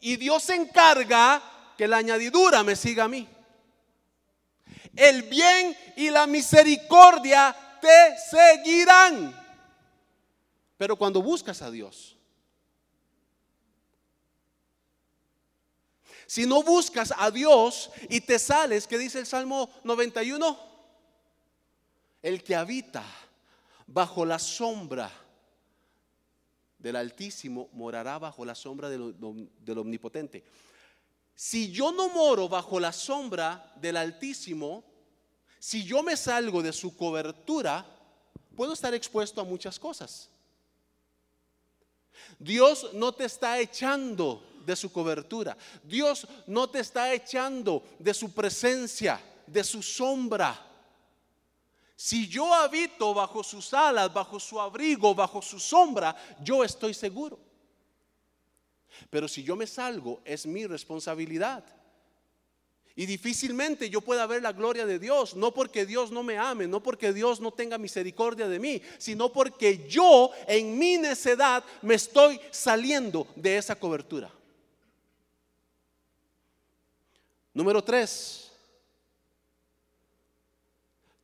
y 0.00 0.16
Dios 0.16 0.42
se 0.42 0.56
encarga 0.56 1.40
que 1.78 1.86
la 1.86 1.98
añadidura 1.98 2.64
me 2.64 2.74
siga 2.74 3.04
a 3.04 3.08
mí. 3.08 3.28
El 4.96 5.22
bien 5.22 5.76
y 5.96 6.10
la 6.10 6.26
misericordia 6.26 7.56
te 7.80 8.16
seguirán. 8.28 9.38
Pero 10.76 10.96
cuando 10.96 11.22
buscas 11.22 11.62
a 11.62 11.70
Dios, 11.70 12.16
Si 16.30 16.46
no 16.46 16.62
buscas 16.62 17.12
a 17.16 17.28
Dios 17.32 17.90
y 18.08 18.20
te 18.20 18.38
sales, 18.38 18.86
¿qué 18.86 18.96
dice 18.96 19.18
el 19.18 19.26
Salmo 19.26 19.68
91? 19.82 20.56
El 22.22 22.44
que 22.44 22.54
habita 22.54 23.02
bajo 23.84 24.24
la 24.24 24.38
sombra 24.38 25.10
del 26.78 26.94
Altísimo 26.94 27.68
morará 27.72 28.16
bajo 28.20 28.44
la 28.44 28.54
sombra 28.54 28.88
del, 28.88 29.16
del, 29.58 29.78
Omnipotente. 29.78 30.44
Si 31.34 31.72
yo 31.72 31.90
no 31.90 32.08
moro 32.10 32.48
bajo 32.48 32.78
la 32.78 32.92
sombra 32.92 33.72
del 33.74 33.96
Altísimo, 33.96 34.84
si 35.58 35.82
yo 35.82 36.00
me 36.04 36.16
salgo 36.16 36.62
de 36.62 36.72
su 36.72 36.96
cobertura, 36.96 37.84
puedo 38.54 38.74
estar 38.74 38.94
expuesto 38.94 39.40
a 39.40 39.44
muchas 39.44 39.80
cosas. 39.80 40.30
Dios 42.38 42.90
no 42.94 43.10
te 43.10 43.24
está 43.24 43.58
echando 43.58 44.44
de 44.64 44.76
su 44.76 44.92
cobertura. 44.92 45.56
Dios 45.82 46.26
no 46.46 46.68
te 46.68 46.80
está 46.80 47.12
echando 47.12 47.82
de 47.98 48.14
su 48.14 48.32
presencia, 48.32 49.20
de 49.46 49.64
su 49.64 49.82
sombra. 49.82 50.66
Si 51.96 52.26
yo 52.28 52.52
habito 52.54 53.12
bajo 53.12 53.42
sus 53.42 53.74
alas, 53.74 54.12
bajo 54.12 54.40
su 54.40 54.60
abrigo, 54.60 55.14
bajo 55.14 55.42
su 55.42 55.60
sombra, 55.60 56.16
yo 56.42 56.64
estoy 56.64 56.94
seguro. 56.94 57.38
Pero 59.08 59.28
si 59.28 59.42
yo 59.42 59.56
me 59.56 59.66
salgo, 59.66 60.20
es 60.24 60.46
mi 60.46 60.66
responsabilidad. 60.66 61.64
Y 62.96 63.06
difícilmente 63.06 63.88
yo 63.88 64.00
pueda 64.00 64.26
ver 64.26 64.42
la 64.42 64.52
gloria 64.52 64.84
de 64.84 64.98
Dios, 64.98 65.36
no 65.36 65.54
porque 65.54 65.86
Dios 65.86 66.10
no 66.10 66.22
me 66.22 66.36
ame, 66.36 66.66
no 66.66 66.82
porque 66.82 67.12
Dios 67.12 67.40
no 67.40 67.52
tenga 67.52 67.78
misericordia 67.78 68.48
de 68.48 68.58
mí, 68.58 68.82
sino 68.98 69.32
porque 69.32 69.86
yo 69.88 70.30
en 70.46 70.78
mi 70.78 70.98
necedad 70.98 71.64
me 71.82 71.94
estoy 71.94 72.40
saliendo 72.50 73.26
de 73.36 73.56
esa 73.56 73.76
cobertura. 73.76 74.30
Número 77.52 77.82
tres, 77.82 78.52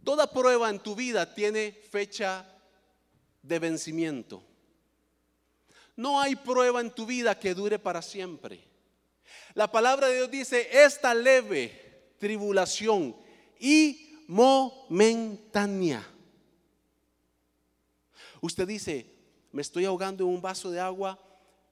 toda 0.02 0.30
prueba 0.30 0.70
en 0.70 0.80
tu 0.80 0.94
vida 0.94 1.34
tiene 1.34 1.72
fecha 1.90 2.44
de 3.42 3.58
vencimiento. 3.58 4.42
No 5.94 6.20
hay 6.20 6.36
prueba 6.36 6.80
en 6.80 6.90
tu 6.90 7.06
vida 7.06 7.38
que 7.38 7.54
dure 7.54 7.78
para 7.78 8.02
siempre. 8.02 8.62
La 9.54 9.70
palabra 9.70 10.08
de 10.08 10.16
Dios 10.16 10.30
dice, 10.30 10.68
esta 10.72 11.14
leve 11.14 12.14
tribulación 12.18 13.16
y 13.58 14.24
momentánea. 14.26 16.06
Usted 18.40 18.66
dice, 18.66 19.06
me 19.52 19.62
estoy 19.62 19.84
ahogando 19.84 20.24
en 20.24 20.30
un 20.30 20.42
vaso 20.42 20.70
de 20.70 20.80
agua, 20.80 21.18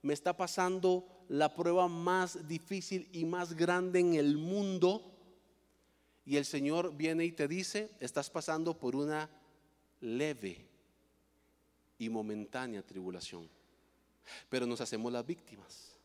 me 0.03 0.15
está 0.15 0.37
pasando 0.37 1.07
la 1.35 1.53
prueba 1.53 1.89
más 1.89 2.47
difícil 2.47 3.09
y 3.13 3.25
más 3.25 3.55
grande 3.55 3.99
en 3.99 4.15
el 4.15 4.37
mundo. 4.37 5.03
Y 6.25 6.37
el 6.37 6.45
Señor 6.45 6.97
viene 6.97 7.25
y 7.25 7.33
te 7.33 7.49
dice, 7.49 7.91
estás 7.99 8.31
pasando 8.31 8.79
por 8.79 8.95
una 8.95 9.29
leve 10.01 10.65
y 11.99 12.09
momentánea 12.09 12.83
tribulación. 12.83 13.49
Pero 14.49 14.65
nos 14.65 14.81
hacemos 14.81 15.13
las 15.13 15.27
víctimas. 15.27 15.97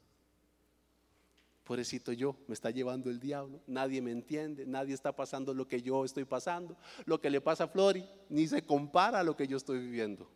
Pobrecito 1.64 2.12
yo, 2.12 2.36
me 2.48 2.56
está 2.56 2.72
llevando 2.72 3.12
el 3.12 3.20
diablo, 3.20 3.62
nadie 3.68 4.02
me 4.02 4.10
entiende, 4.10 4.66
nadie 4.66 4.96
está 4.96 5.16
pasando 5.16 5.54
lo 5.54 5.68
que 5.68 5.84
yo 5.84 6.04
estoy 6.04 6.26
pasando. 6.26 6.76
Lo 7.06 7.22
que 7.22 7.30
le 7.30 7.40
pasa 7.40 7.66
a 7.66 7.68
Flori 7.68 8.04
ni 8.30 8.48
se 8.48 8.64
compara 8.64 9.20
a 9.20 9.24
lo 9.24 9.38
que 9.38 9.48
yo 9.48 9.58
estoy 9.58 9.78
viviendo. 9.78 10.28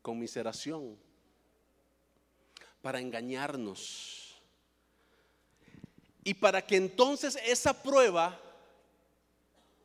Conmiseración. 0.00 1.05
Para 2.86 3.00
engañarnos. 3.00 4.36
Y 6.22 6.34
para 6.34 6.64
que 6.64 6.76
entonces 6.76 7.36
esa 7.44 7.82
prueba 7.82 8.40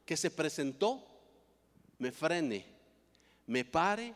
que 0.06 0.16
se 0.16 0.30
presentó 0.30 1.04
me 1.98 2.12
frene, 2.12 2.64
me 3.48 3.66
pare 3.66 4.14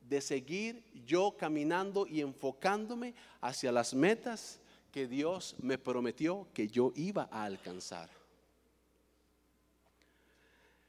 de 0.00 0.22
seguir 0.22 0.82
yo 1.04 1.36
caminando 1.36 2.06
y 2.06 2.22
enfocándome 2.22 3.14
hacia 3.42 3.70
las 3.70 3.92
metas 3.92 4.58
que 4.90 5.06
Dios 5.06 5.54
me 5.58 5.76
prometió 5.76 6.48
que 6.54 6.66
yo 6.66 6.94
iba 6.96 7.28
a 7.30 7.44
alcanzar. 7.44 8.08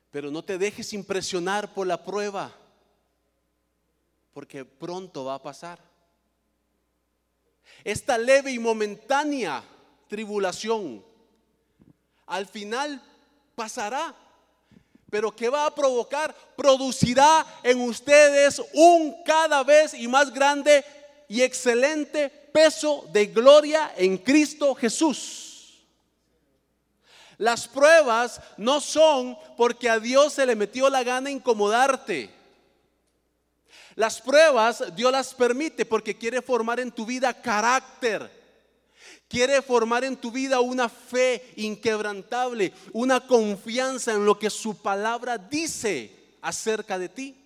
Pero 0.10 0.32
no 0.32 0.42
te 0.42 0.58
dejes 0.58 0.94
impresionar 0.94 1.74
por 1.74 1.86
la 1.86 2.02
prueba, 2.02 2.56
porque 4.32 4.64
pronto 4.64 5.26
va 5.26 5.34
a 5.34 5.44
pasar. 5.44 5.95
Esta 7.84 8.18
leve 8.18 8.52
y 8.52 8.60
momentánea 8.60 9.64
tribulación 10.08 11.04
al 12.26 12.46
final 12.48 13.02
pasará. 13.56 14.14
Pero 15.10 15.36
¿qué 15.36 15.50
va 15.50 15.66
a 15.66 15.76
provocar? 15.76 16.36
Producirá 16.56 17.46
en 17.64 17.80
ustedes 17.82 18.62
un 18.74 19.24
cada 19.24 19.64
vez 19.64 19.94
y 19.94 20.08
más 20.08 20.34
grande 20.34 20.84
y 21.28 21.42
excelente 21.42 22.30
peso 22.30 23.06
de 23.12 23.28
gloria 23.28 23.94
en 23.98 24.18
Cristo 24.18 24.74
Jesús. 24.76 25.86
Las 27.38 27.68
pruebas 27.68 28.40
no 28.58 28.80
son 28.80 29.38
porque 29.58 29.90
a 29.90 30.00
Dios 30.00 30.34
se 30.34 30.46
le 30.46 30.56
metió 30.56 30.90
la 30.90 31.04
gana 31.04 31.30
incomodarte. 31.30 32.30
Las 33.96 34.22
pruebas 34.22 34.96
Dios 34.96 35.12
las 35.12 35.34
permite 35.34 35.86
porque 35.86 36.18
quiere 36.18 36.42
formar 36.42 36.80
en 36.80 36.92
tu 36.92 37.06
vida 37.06 37.34
carácter. 37.34 38.44
Quiere 39.28 39.62
formar 39.62 40.04
en 40.04 40.18
tu 40.18 40.32
vida 40.32 40.60
una 40.60 40.88
fe 40.88 41.54
inquebrantable, 41.56 42.74
una 42.94 43.26
confianza 43.26 44.14
en 44.14 44.26
lo 44.26 44.38
que 44.38 44.50
su 44.50 44.78
palabra 44.82 45.38
dice 45.38 46.38
acerca 46.42 47.00
de 47.00 47.10
ti. 47.10 47.42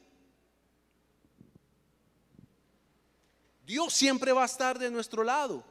Dios 3.65 3.93
siempre 3.93 4.33
va 4.33 4.41
a 4.41 4.47
estar 4.47 4.79
de 4.79 4.89
nuestro 4.89 5.23
lado. 5.23 5.63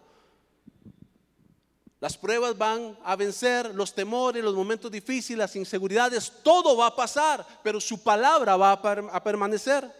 Las 2.01 2.17
pruebas 2.17 2.57
van 2.57 2.97
a 3.03 3.17
vencer, 3.17 3.75
los 3.75 3.93
temores, 3.93 4.45
los 4.45 4.55
momentos 4.55 4.89
difíciles, 4.91 5.39
las 5.39 5.57
inseguridades, 5.57 6.33
todo 6.45 6.77
va 6.77 6.87
a 6.87 6.97
pasar, 6.97 7.45
pero 7.65 7.81
su 7.81 8.01
palabra 8.01 8.57
va 8.57 8.73
a, 8.73 9.25
permanecer. 9.25 9.98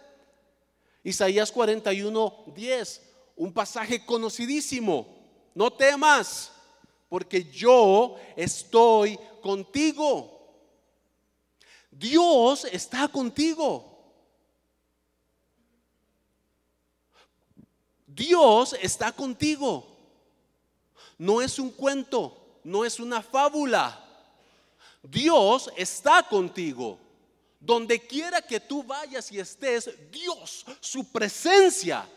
Isaías 1.03 1.51
41, 1.51 2.43
10, 2.55 3.01
un 3.35 3.53
pasaje 3.53 4.05
conocidísimo. 4.05 5.17
No 5.55 5.71
temas, 5.71 6.51
porque 7.07 7.43
yo 7.43 8.15
estoy 8.35 9.17
contigo. 9.41 10.39
Dios 11.89 12.65
está 12.65 13.07
contigo. 13.07 13.89
Dios 18.05 18.75
está 18.81 19.11
contigo. 19.11 19.97
No 21.17 21.41
es 21.41 21.57
un 21.59 21.71
cuento, 21.71 22.59
no 22.63 22.85
es 22.85 22.99
una 22.99 23.21
fábula. 23.21 24.05
Dios 25.01 25.71
está 25.75 26.23
contigo. 26.23 26.99
Donde 27.59 27.99
quiera 27.99 28.41
que 28.41 28.59
tú 28.59 28.83
vayas 28.83 29.31
y 29.31 29.39
estés, 29.39 29.89
Dios, 30.09 30.65
su 30.79 31.11
presencia 31.11 32.07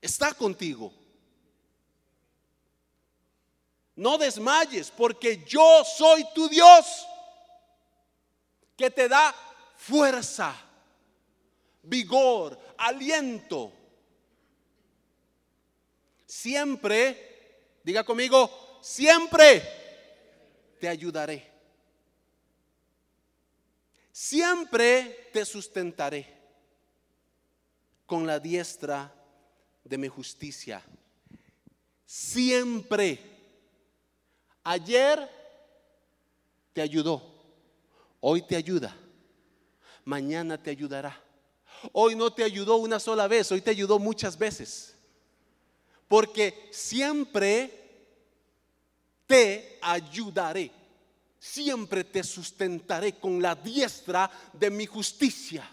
está 0.00 0.32
contigo. 0.32 0.92
No 3.96 4.16
desmayes 4.16 4.90
porque 4.90 5.44
yo 5.44 5.84
soy 5.84 6.24
tu 6.34 6.48
Dios 6.48 7.06
que 8.76 8.90
te 8.90 9.08
da 9.08 9.34
fuerza, 9.76 10.54
vigor, 11.82 12.58
aliento 12.78 13.72
siempre, 16.30 17.80
diga 17.82 18.04
conmigo, 18.04 18.78
siempre 18.80 19.62
te 20.78 20.88
ayudaré. 20.88 21.49
Siempre 24.22 25.30
te 25.32 25.46
sustentaré 25.46 26.26
con 28.04 28.26
la 28.26 28.38
diestra 28.38 29.10
de 29.82 29.96
mi 29.96 30.08
justicia. 30.08 30.82
Siempre. 32.04 33.18
Ayer 34.62 35.26
te 36.74 36.82
ayudó, 36.82 37.22
hoy 38.20 38.42
te 38.42 38.56
ayuda, 38.56 38.94
mañana 40.04 40.62
te 40.62 40.68
ayudará. 40.68 41.18
Hoy 41.90 42.14
no 42.14 42.30
te 42.30 42.44
ayudó 42.44 42.76
una 42.76 43.00
sola 43.00 43.26
vez, 43.26 43.50
hoy 43.50 43.62
te 43.62 43.70
ayudó 43.70 43.98
muchas 43.98 44.36
veces 44.36 44.94
porque 46.06 46.68
siempre 46.72 47.72
te 49.26 49.78
ayudaré, 49.80 50.70
siempre 51.40 52.04
te 52.04 52.22
sustentaré 52.22 53.18
con 53.18 53.40
la 53.40 53.54
diestra 53.54 54.30
de 54.52 54.70
mi 54.70 54.84
justicia. 54.84 55.68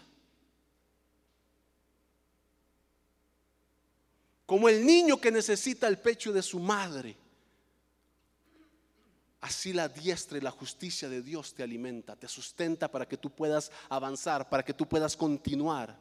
Como 4.46 4.68
el 4.70 4.84
niño 4.84 5.20
que 5.20 5.30
necesita 5.30 5.86
el 5.86 5.98
pecho 5.98 6.32
de 6.32 6.42
su 6.42 6.58
madre. 6.58 7.14
Así 9.42 9.74
la 9.74 9.88
diestra 9.88 10.38
y 10.38 10.40
la 10.40 10.50
justicia 10.50 11.08
de 11.08 11.22
Dios 11.22 11.54
te 11.54 11.62
alimenta, 11.62 12.16
te 12.16 12.26
sustenta 12.26 12.88
para 12.88 13.06
que 13.06 13.18
tú 13.18 13.30
puedas 13.30 13.70
avanzar, 13.90 14.48
para 14.48 14.64
que 14.64 14.74
tú 14.74 14.88
puedas 14.88 15.16
continuar, 15.16 15.94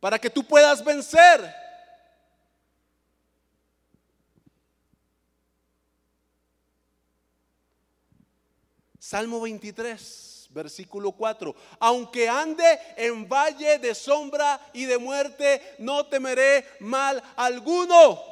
para 0.00 0.18
que 0.18 0.28
tú 0.28 0.44
puedas 0.44 0.84
vencer. 0.84 1.69
Salmo 9.10 9.40
23, 9.40 10.50
versículo 10.50 11.10
4. 11.10 11.52
Aunque 11.80 12.28
ande 12.28 12.78
en 12.96 13.28
valle 13.28 13.80
de 13.80 13.92
sombra 13.92 14.60
y 14.72 14.84
de 14.84 14.98
muerte, 14.98 15.60
no 15.80 16.06
temeré 16.06 16.64
mal 16.78 17.20
alguno, 17.34 18.22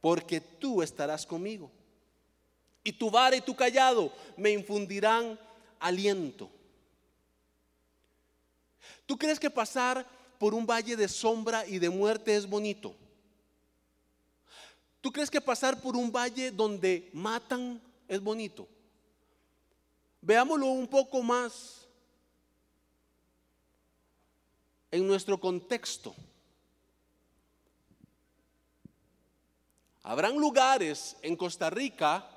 porque 0.00 0.40
tú 0.40 0.82
estarás 0.82 1.24
conmigo. 1.24 1.70
Y 2.82 2.90
tu 2.90 3.08
vara 3.08 3.36
y 3.36 3.40
tu 3.40 3.54
callado 3.54 4.12
me 4.36 4.50
infundirán 4.50 5.38
aliento. 5.78 6.50
¿Tú 9.06 9.16
crees 9.16 9.38
que 9.38 9.48
pasar 9.48 10.04
por 10.40 10.54
un 10.54 10.66
valle 10.66 10.96
de 10.96 11.06
sombra 11.06 11.64
y 11.68 11.78
de 11.78 11.88
muerte 11.88 12.34
es 12.34 12.48
bonito? 12.48 12.96
¿Tú 15.00 15.12
crees 15.12 15.30
que 15.30 15.40
pasar 15.40 15.80
por 15.80 15.94
un 15.94 16.10
valle 16.10 16.50
donde 16.50 17.10
matan 17.12 17.80
es 18.10 18.20
bonito? 18.20 18.66
Veámoslo 20.20 20.66
un 20.66 20.88
poco 20.88 21.22
más 21.22 21.86
en 24.90 25.06
nuestro 25.06 25.38
contexto. 25.38 26.12
Habrán 30.02 30.36
lugares 30.36 31.16
en 31.22 31.36
Costa 31.36 31.70
Rica 31.70 32.28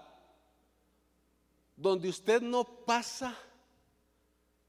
donde 1.75 2.07
usted 2.07 2.39
no 2.39 2.63
pasa 2.63 3.35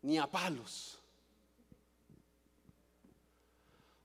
ni 0.01 0.17
a 0.17 0.27
palos. 0.27 0.99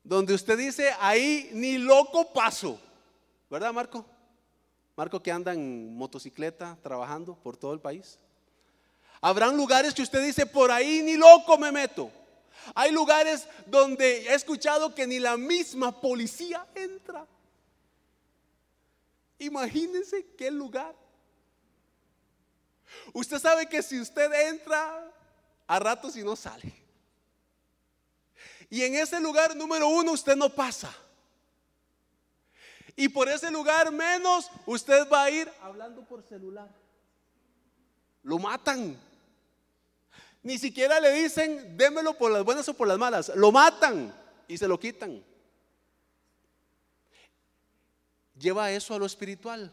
Donde 0.04 0.34
usted 0.34 0.58
dice, 0.58 0.92
ahí 1.00 1.50
ni 1.54 1.78
loco 1.78 2.34
paso. 2.34 2.78
¿Verdad, 3.50 3.72
Marco? 3.72 4.19
Marco 5.00 5.24
que 5.24 5.32
anda 5.32 5.54
en 5.54 5.96
motocicleta 5.96 6.78
trabajando 6.84 7.34
por 7.34 7.56
todo 7.56 7.74
el 7.74 7.80
país. 7.80 8.20
Habrán 9.22 9.56
lugares 9.56 9.94
que 9.94 10.02
usted 10.02 10.22
dice, 10.22 10.46
por 10.46 10.72
ahí 10.72 11.02
ni 11.02 11.16
loco 11.16 11.58
me 11.58 11.72
meto. 11.72 12.12
Hay 12.76 12.92
lugares 12.92 13.48
donde 13.66 14.28
he 14.28 14.34
escuchado 14.34 14.94
que 14.94 15.08
ni 15.08 15.18
la 15.20 15.38
misma 15.38 16.02
policía 16.02 16.68
entra. 16.76 17.26
Imagínense 19.38 20.34
qué 20.38 20.52
lugar. 20.52 20.94
Usted 23.14 23.40
sabe 23.40 23.70
que 23.70 23.82
si 23.82 24.02
usted 24.02 24.50
entra, 24.50 25.10
a 25.66 25.80
ratos 25.80 26.18
y 26.18 26.24
no 26.24 26.36
sale. 26.36 26.74
Y 28.70 28.84
en 28.84 28.96
ese 28.96 29.22
lugar 29.22 29.56
número 29.56 29.88
uno 29.88 30.12
usted 30.12 30.36
no 30.36 30.50
pasa. 30.50 30.94
Y 33.00 33.08
por 33.08 33.30
ese 33.30 33.50
lugar 33.50 33.94
menos 33.94 34.52
usted 34.66 35.10
va 35.10 35.24
a 35.24 35.32
ir 35.32 35.50
hablando 35.62 36.04
por 36.04 36.22
celular. 36.22 36.70
Lo 38.24 38.38
matan. 38.38 39.00
Ni 40.44 40.58
siquiera 40.58 41.00
le 41.00 41.14
dicen, 41.14 41.78
démelo 41.78 42.18
por 42.18 42.30
las 42.30 42.44
buenas 42.44 42.68
o 42.68 42.74
por 42.74 42.90
las 42.90 42.98
malas. 42.98 43.32
Lo 43.36 43.54
matan 43.54 44.14
y 44.50 44.58
se 44.58 44.68
lo 44.68 44.78
quitan. 44.78 45.24
Lleva 48.38 48.70
eso 48.70 48.94
a 48.94 49.00
lo 49.00 49.06
espiritual. 49.06 49.72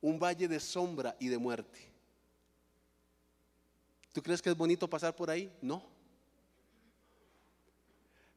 Un 0.00 0.20
valle 0.20 0.46
de 0.46 0.60
sombra 0.60 1.16
y 1.18 1.26
de 1.26 1.38
muerte. 1.38 1.90
¿Tú 4.12 4.22
crees 4.22 4.40
que 4.40 4.50
es 4.50 4.56
bonito 4.56 4.88
pasar 4.88 5.16
por 5.16 5.28
ahí? 5.28 5.52
No. 5.60 5.82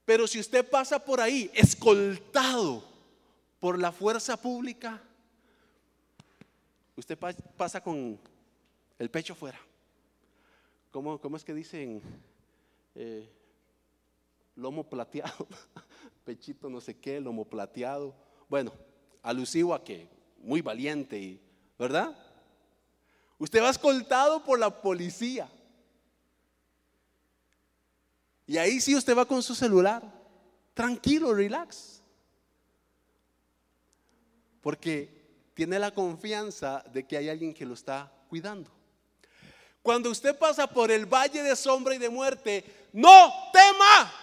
Pero 0.06 0.26
si 0.26 0.40
usted 0.40 0.68
pasa 0.68 0.98
por 0.98 1.22
ahí 1.22 1.52
escoltado 1.54 2.88
por 3.60 3.78
la 3.78 3.91
fuerza 3.91 4.38
pública, 4.38 5.02
usted 6.95 7.17
pasa 7.58 7.82
con 7.82 8.19
el 8.98 9.10
pecho 9.10 9.36
fuera. 9.36 9.60
¿Cómo, 10.91 11.19
cómo 11.19 11.38
es 11.38 11.43
que 11.43 11.54
dicen? 11.54 12.02
Eh, 12.95 13.30
lomo 14.56 14.84
plateado, 14.84 15.48
pechito 16.26 16.69
no 16.69 16.82
sé 16.82 16.98
qué, 16.98 17.19
lomo 17.19 17.45
plateado. 17.45 18.13
Bueno, 18.50 18.74
alusivo 19.22 19.74
a 19.74 19.84
que 19.84 20.10
muy 20.39 20.62
valiente, 20.62 21.17
y, 21.17 21.41
¿verdad? 21.78 22.17
Usted 23.38 23.62
va 23.62 23.69
escoltado 23.69 24.43
por 24.43 24.60
la 24.60 24.82
policía. 24.82 25.50
Y 28.45 28.58
ahí 28.58 28.82
sí 28.82 28.95
usted 28.95 29.15
va 29.15 29.26
con 29.26 29.43
su 29.43 29.56
celular, 29.56 30.04
tranquilo, 30.74 31.34
relax. 31.34 31.99
Porque 34.62 35.19
tiene 35.54 35.78
la 35.80 35.91
confianza 35.91 36.84
de 36.93 37.06
que 37.06 37.17
hay 37.17 37.30
alguien 37.30 37.54
que 37.54 37.65
lo 37.65 37.74
está 37.74 38.12
cuidando. 38.30 38.72
Cuando 39.82 40.10
usted 40.10 40.38
pasa 40.38 40.67
por 40.67 40.91
el 40.91 41.06
valle 41.06 41.41
de 41.41 41.56
sombra 41.56 41.95
y 41.95 41.98
de 41.98 42.10
muerte, 42.10 42.88
no 42.93 43.34
tema, 43.52 44.13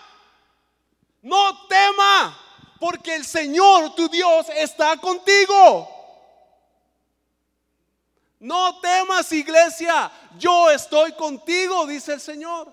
no 1.22 1.66
tema, 1.66 2.38
porque 2.78 3.14
el 3.14 3.24
Señor, 3.24 3.94
tu 3.94 4.08
Dios, 4.08 4.46
está 4.56 4.96
contigo. 4.98 5.88
No 8.38 8.80
temas, 8.80 9.32
iglesia, 9.32 10.10
yo 10.38 10.70
estoy 10.70 11.12
contigo, 11.12 11.86
dice 11.86 12.12
el 12.12 12.20
Señor. 12.20 12.72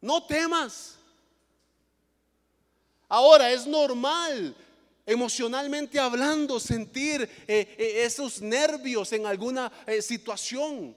No 0.00 0.24
temas. 0.24 0.98
Ahora 3.08 3.50
es 3.50 3.66
normal 3.66 4.56
emocionalmente 5.06 6.00
hablando, 6.00 6.58
sentir 6.58 7.22
eh, 7.46 7.76
eh, 7.78 8.02
esos 8.04 8.42
nervios 8.42 9.12
en 9.12 9.24
alguna 9.24 9.72
eh, 9.86 10.02
situación. 10.02 10.96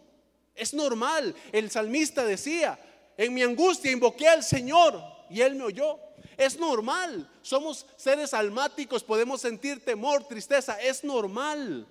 Es 0.56 0.74
normal. 0.74 1.36
El 1.52 1.70
salmista 1.70 2.26
decía, 2.26 2.78
en 3.16 3.34
mi 3.34 3.44
angustia 3.44 3.92
invoqué 3.92 4.28
al 4.28 4.44
Señor 4.44 5.02
y 5.30 5.42
Él 5.42 5.56
me 5.56 5.66
oyó. 5.66 6.00
Es 6.36 6.58
normal. 6.58 7.30
Somos 7.42 7.86
seres 7.96 8.34
almáticos, 8.34 9.04
podemos 9.04 9.42
sentir 9.42 9.86
temor, 9.86 10.28
tristeza. 10.28 10.82
Es 10.82 11.04
normal. 11.04 11.88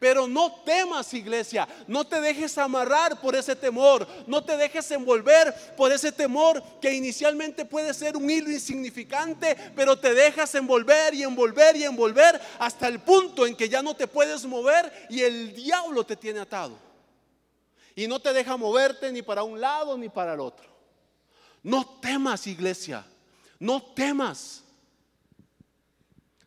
Pero 0.00 0.26
no 0.26 0.50
temas, 0.64 1.12
iglesia. 1.12 1.68
No 1.86 2.06
te 2.06 2.22
dejes 2.22 2.56
amarrar 2.56 3.20
por 3.20 3.36
ese 3.36 3.54
temor. 3.54 4.08
No 4.26 4.42
te 4.42 4.56
dejes 4.56 4.90
envolver 4.92 5.54
por 5.76 5.92
ese 5.92 6.10
temor 6.10 6.62
que 6.80 6.94
inicialmente 6.94 7.66
puede 7.66 7.92
ser 7.92 8.16
un 8.16 8.28
hilo 8.30 8.50
insignificante, 8.50 9.54
pero 9.76 9.98
te 9.98 10.14
dejas 10.14 10.54
envolver 10.54 11.12
y 11.12 11.22
envolver 11.22 11.76
y 11.76 11.84
envolver 11.84 12.40
hasta 12.58 12.88
el 12.88 13.00
punto 13.00 13.46
en 13.46 13.54
que 13.54 13.68
ya 13.68 13.82
no 13.82 13.94
te 13.94 14.06
puedes 14.06 14.46
mover 14.46 14.90
y 15.10 15.20
el 15.20 15.54
diablo 15.54 16.02
te 16.02 16.16
tiene 16.16 16.40
atado. 16.40 16.78
Y 17.94 18.08
no 18.08 18.20
te 18.20 18.32
deja 18.32 18.56
moverte 18.56 19.12
ni 19.12 19.20
para 19.20 19.42
un 19.42 19.60
lado 19.60 19.98
ni 19.98 20.08
para 20.08 20.32
el 20.32 20.40
otro. 20.40 20.66
No 21.62 21.98
temas, 22.00 22.46
iglesia. 22.46 23.04
No 23.58 23.82
temas. 23.82 24.62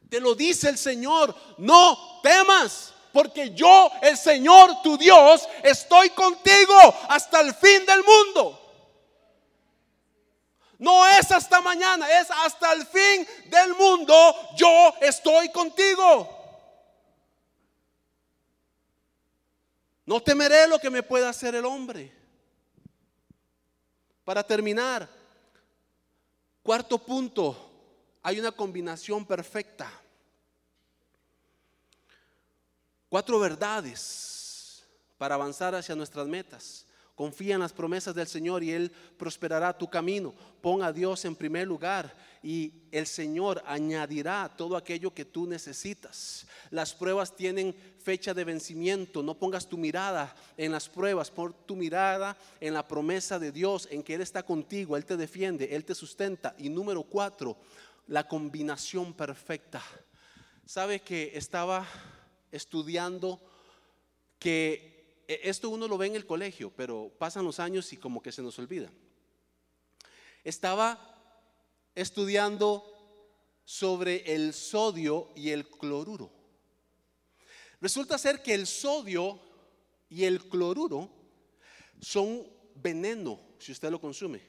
Te 0.09 0.19
lo 0.19 0.33
dice 0.33 0.69
el 0.69 0.77
Señor. 0.79 1.35
No 1.59 2.19
temas 2.23 2.92
porque 3.13 3.51
yo, 3.51 3.91
el 4.01 4.17
Señor 4.17 4.81
tu 4.81 4.97
Dios, 4.97 5.47
estoy 5.61 6.09
contigo 6.09 6.75
hasta 7.07 7.41
el 7.41 7.53
fin 7.53 7.85
del 7.85 8.03
mundo. 8.03 8.59
No 10.79 11.07
es 11.07 11.31
hasta 11.31 11.61
mañana, 11.61 12.09
es 12.19 12.29
hasta 12.29 12.73
el 12.73 12.85
fin 12.87 13.25
del 13.49 13.75
mundo. 13.75 14.35
Yo 14.57 14.93
estoy 14.99 15.49
contigo. 15.49 16.27
No 20.05 20.21
temeré 20.21 20.67
lo 20.67 20.79
que 20.79 20.89
me 20.89 21.03
pueda 21.03 21.29
hacer 21.29 21.53
el 21.53 21.65
hombre. 21.65 22.11
Para 24.25 24.43
terminar, 24.43 25.07
cuarto 26.63 26.97
punto, 26.97 27.55
hay 28.23 28.39
una 28.39 28.51
combinación 28.51 29.23
perfecta. 29.25 30.02
Cuatro 33.13 33.37
verdades 33.37 34.83
para 35.19 35.35
avanzar 35.35 35.75
hacia 35.75 35.95
nuestras 35.95 36.25
metas. 36.25 36.83
Confía 37.13 37.53
en 37.53 37.59
las 37.59 37.71
promesas 37.71 38.15
del 38.15 38.25
Señor 38.25 38.63
y 38.63 38.71
Él 38.71 38.91
prosperará 39.19 39.77
tu 39.77 39.87
camino. 39.87 40.33
Pon 40.61 40.81
a 40.81 40.91
Dios 40.91 41.23
en 41.23 41.35
primer 41.35 41.67
lugar 41.67 42.11
y 42.41 42.73
el 42.91 43.05
Señor 43.05 43.61
añadirá 43.67 44.51
todo 44.57 44.75
aquello 44.75 45.13
que 45.13 45.25
tú 45.25 45.45
necesitas. 45.45 46.47
Las 46.71 46.95
pruebas 46.95 47.35
tienen 47.35 47.75
fecha 47.99 48.33
de 48.33 48.45
vencimiento. 48.45 49.21
No 49.21 49.37
pongas 49.37 49.67
tu 49.67 49.77
mirada 49.77 50.35
en 50.57 50.71
las 50.71 50.89
pruebas, 50.89 51.29
pon 51.29 51.55
tu 51.67 51.75
mirada 51.75 52.35
en 52.59 52.73
la 52.73 52.87
promesa 52.87 53.37
de 53.37 53.51
Dios, 53.51 53.87
en 53.91 54.01
que 54.01 54.15
Él 54.15 54.21
está 54.21 54.41
contigo, 54.41 54.97
Él 54.97 55.05
te 55.05 55.17
defiende, 55.17 55.75
Él 55.75 55.85
te 55.85 55.93
sustenta. 55.93 56.55
Y 56.57 56.67
número 56.67 57.03
cuatro, 57.03 57.57
la 58.07 58.27
combinación 58.27 59.13
perfecta. 59.13 59.83
¿Sabe 60.65 61.01
que 61.01 61.33
estaba 61.35 61.85
estudiando 62.53 63.41
que 64.39 65.23
e, 65.27 65.41
esto 65.43 65.69
uno 65.69 65.87
lo 65.87 65.97
ve 65.97 66.07
en 66.07 66.15
el 66.15 66.25
colegio, 66.25 66.71
pero 66.75 67.11
pasan 67.17 67.45
los 67.45 67.59
años 67.59 67.91
y 67.91 67.97
como 67.97 68.21
que 68.21 68.31
se 68.31 68.41
nos 68.41 68.57
olvida. 68.59 68.91
Estaba 70.43 70.99
estudiando 71.95 72.85
sobre 73.65 74.35
el 74.35 74.53
sodio 74.53 75.31
y 75.35 75.49
el 75.49 75.67
cloruro. 75.67 76.31
Resulta 77.81 78.17
ser 78.17 78.41
que 78.41 78.53
el 78.53 78.67
sodio 78.67 79.39
y 80.09 80.23
el 80.23 80.47
cloruro 80.47 81.09
son 82.01 82.47
veneno 82.75 83.39
si 83.59 83.71
usted 83.71 83.89
lo 83.89 83.99
consume. 83.99 84.41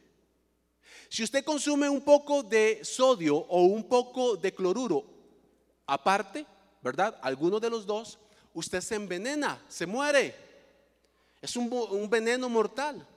Si 1.08 1.22
usted 1.22 1.44
consume 1.44 1.88
un 1.88 2.02
poco 2.02 2.42
de 2.42 2.84
sodio 2.84 3.36
o 3.36 3.62
un 3.62 3.88
poco 3.88 4.36
de 4.36 4.52
cloruro 4.52 5.04
aparte, 5.86 6.46
¿verdad? 6.84 7.18
Alguno 7.22 7.58
de 7.58 7.70
los 7.70 7.86
dos, 7.86 8.18
usted 8.52 8.82
se 8.82 8.94
envenena, 8.94 9.60
se 9.68 9.86
muere. 9.86 10.36
Es 11.40 11.56
un, 11.56 11.72
un 11.72 12.10
veneno 12.10 12.46
mortal. 12.50 13.08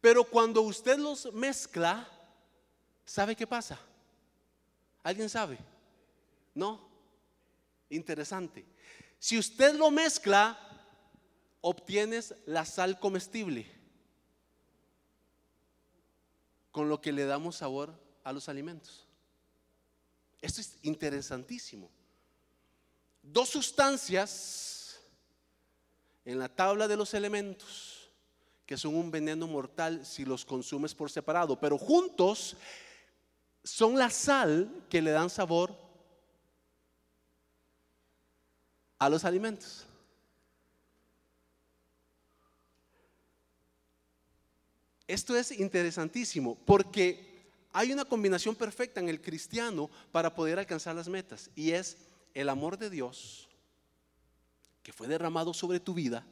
Pero 0.00 0.24
cuando 0.24 0.60
usted 0.62 0.98
los 0.98 1.32
mezcla, 1.32 2.06
¿sabe 3.06 3.36
qué 3.36 3.46
pasa? 3.46 3.78
¿Alguien 5.04 5.30
sabe? 5.30 5.58
No, 6.54 6.80
interesante. 7.88 8.66
Si 9.20 9.38
usted 9.38 9.74
lo 9.76 9.92
mezcla, 9.92 10.58
obtienes 11.60 12.34
la 12.46 12.64
sal 12.64 12.98
comestible, 12.98 13.70
con 16.72 16.88
lo 16.88 17.00
que 17.00 17.12
le 17.12 17.26
damos 17.26 17.56
sabor 17.56 17.94
a 18.24 18.32
los 18.32 18.48
alimentos. 18.48 19.06
Esto 20.42 20.60
es 20.60 20.76
interesantísimo. 20.82 21.88
Dos 23.24 23.48
sustancias 23.48 25.00
en 26.24 26.38
la 26.38 26.48
tabla 26.48 26.86
de 26.86 26.96
los 26.96 27.14
elementos 27.14 28.10
que 28.66 28.76
son 28.76 28.94
un 28.94 29.10
veneno 29.10 29.46
mortal 29.46 30.04
si 30.06 30.24
los 30.24 30.44
consumes 30.44 30.94
por 30.94 31.10
separado, 31.10 31.58
pero 31.58 31.76
juntos 31.76 32.56
son 33.62 33.98
la 33.98 34.10
sal 34.10 34.84
que 34.88 35.02
le 35.02 35.10
dan 35.10 35.28
sabor 35.28 35.74
a 38.98 39.08
los 39.08 39.24
alimentos. 39.24 39.86
Esto 45.06 45.36
es 45.36 45.50
interesantísimo 45.52 46.56
porque 46.64 47.34
hay 47.72 47.92
una 47.92 48.06
combinación 48.06 48.54
perfecta 48.54 49.00
en 49.00 49.08
el 49.08 49.20
cristiano 49.20 49.90
para 50.12 50.34
poder 50.34 50.58
alcanzar 50.58 50.94
las 50.94 51.08
metas 51.08 51.50
y 51.54 51.72
es 51.72 51.98
el 52.34 52.48
amor 52.48 52.76
de 52.76 52.90
Dios 52.90 53.48
que 54.82 54.92
fue 54.92 55.08
derramado 55.08 55.54
sobre 55.54 55.80
tu 55.80 55.94
vida 55.94 56.26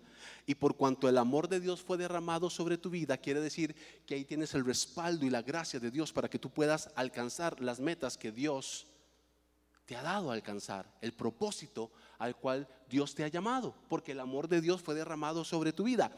y 0.46 0.54
por 0.54 0.76
cuanto 0.76 1.08
el 1.08 1.18
amor 1.18 1.48
de 1.48 1.60
Dios 1.60 1.82
fue 1.82 1.96
derramado 1.96 2.50
sobre 2.50 2.76
tu 2.76 2.90
vida, 2.90 3.16
quiere 3.16 3.40
decir 3.40 3.74
que 4.06 4.14
ahí 4.14 4.24
tienes 4.24 4.54
el 4.54 4.64
respaldo 4.64 5.24
y 5.24 5.30
la 5.30 5.42
gracia 5.42 5.80
de 5.80 5.90
Dios 5.90 6.12
para 6.12 6.28
que 6.28 6.38
tú 6.38 6.50
puedas 6.50 6.90
alcanzar 6.96 7.60
las 7.60 7.80
metas 7.80 8.18
que 8.18 8.32
Dios 8.32 8.86
te 9.86 9.96
ha 9.96 10.02
dado 10.02 10.30
a 10.30 10.34
alcanzar, 10.34 10.86
el 11.00 11.12
propósito 11.12 11.90
al 12.18 12.36
cual 12.36 12.68
Dios 12.88 13.14
te 13.14 13.24
ha 13.24 13.28
llamado, 13.28 13.74
porque 13.88 14.12
el 14.12 14.20
amor 14.20 14.48
de 14.48 14.60
Dios 14.60 14.80
fue 14.80 14.94
derramado 14.94 15.44
sobre 15.44 15.72
tu 15.72 15.84
vida. 15.84 16.10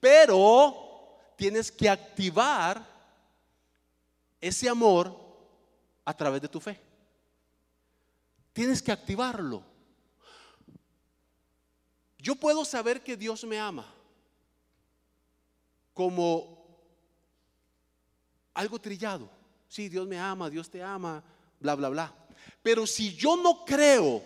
Pero 0.00 1.18
tienes 1.36 1.70
que 1.70 1.88
activar 1.88 2.84
ese 4.40 4.68
amor 4.68 5.16
a 6.04 6.16
través 6.16 6.42
de 6.42 6.48
tu 6.48 6.60
fe. 6.60 6.80
Tienes 8.52 8.82
que 8.82 8.92
activarlo. 8.92 9.62
Yo 12.18 12.36
puedo 12.36 12.64
saber 12.64 13.02
que 13.02 13.16
Dios 13.16 13.44
me 13.44 13.58
ama 13.58 13.92
como 15.94 16.62
algo 18.54 18.78
trillado. 18.80 19.28
Sí, 19.68 19.88
Dios 19.88 20.06
me 20.06 20.18
ama, 20.18 20.50
Dios 20.50 20.70
te 20.70 20.82
ama, 20.82 21.22
bla, 21.58 21.74
bla, 21.74 21.88
bla. 21.88 22.14
Pero 22.62 22.86
si 22.86 23.14
yo 23.14 23.36
no 23.36 23.64
creo 23.64 24.22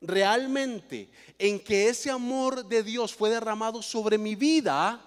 realmente 0.00 1.10
en 1.38 1.58
que 1.60 1.88
ese 1.88 2.10
amor 2.10 2.66
de 2.66 2.82
Dios 2.82 3.14
fue 3.14 3.30
derramado 3.30 3.82
sobre 3.82 4.18
mi 4.18 4.34
vida, 4.34 5.00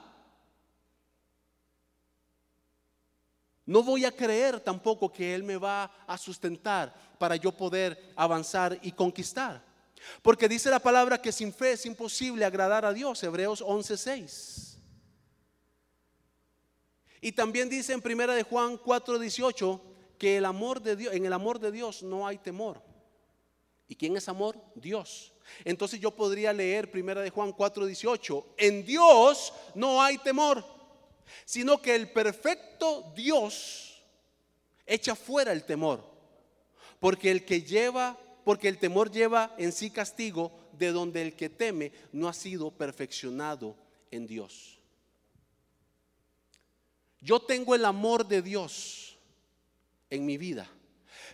no 3.66 3.84
voy 3.84 4.06
a 4.06 4.12
creer 4.12 4.60
tampoco 4.60 5.12
que 5.12 5.36
Él 5.36 5.44
me 5.44 5.58
va 5.58 5.92
a 6.08 6.18
sustentar 6.18 7.11
para 7.22 7.36
yo 7.36 7.52
poder 7.52 8.14
avanzar 8.16 8.80
y 8.82 8.94
conquistar. 8.94 9.64
Porque 10.24 10.50
dice 10.50 10.72
la 10.72 10.80
palabra 10.80 11.22
que 11.22 11.32
sin 11.32 11.54
fe 11.54 11.74
es 11.74 11.86
imposible 11.86 12.44
agradar 12.44 12.84
a 12.84 12.92
Dios, 12.92 13.22
Hebreos 13.22 13.62
11:6. 13.62 14.80
Y 17.22 17.32
también 17.34 17.70
dice 17.70 17.94
en 17.94 18.02
primera 18.02 18.34
de 18.34 18.42
Juan 18.42 18.76
4:18 18.76 19.80
que 20.18 20.38
el 20.38 20.46
amor 20.46 20.82
de 20.82 20.96
Dios, 20.96 21.14
en 21.14 21.28
el 21.28 21.34
amor 21.34 21.60
de 21.60 21.72
Dios 21.72 22.02
no 22.02 22.26
hay 22.26 22.40
temor. 22.40 22.82
¿Y 23.88 23.96
quién 23.96 24.18
es 24.18 24.28
amor? 24.28 24.58
Dios. 24.74 25.32
Entonces 25.64 26.00
yo 26.00 26.10
podría 26.10 26.52
leer 26.54 26.90
primera 26.90 27.22
de 27.22 27.30
Juan 27.30 27.54
4:18, 27.54 28.56
en 28.58 28.84
Dios 28.84 29.54
no 29.76 30.02
hay 30.02 30.18
temor, 30.18 30.66
sino 31.46 31.80
que 31.80 31.94
el 31.94 32.12
perfecto 32.12 33.14
Dios 33.16 34.04
echa 34.88 35.14
fuera 35.14 35.52
el 35.52 35.66
temor, 35.66 36.11
porque 37.02 37.30
el 37.32 37.43
que 37.43 37.64
lleva, 37.64 38.18
porque 38.45 38.70
el 38.70 38.78
temor 38.78 39.12
lleva 39.12 39.54
en 39.58 39.74
sí 39.74 39.91
castigo, 39.91 40.58
de 40.72 40.93
donde 40.93 41.22
el 41.22 41.36
que 41.36 41.49
teme 41.49 41.91
no 42.14 42.30
ha 42.30 42.34
sido 42.34 42.72
perfeccionado 42.72 43.76
en 44.10 44.26
Dios. 44.26 44.80
Yo 47.20 47.41
tengo 47.41 47.76
el 47.76 47.84
amor 47.84 48.26
de 48.26 48.41
Dios 48.41 49.18
en 50.10 50.26
mi 50.26 50.38
vida 50.38 50.72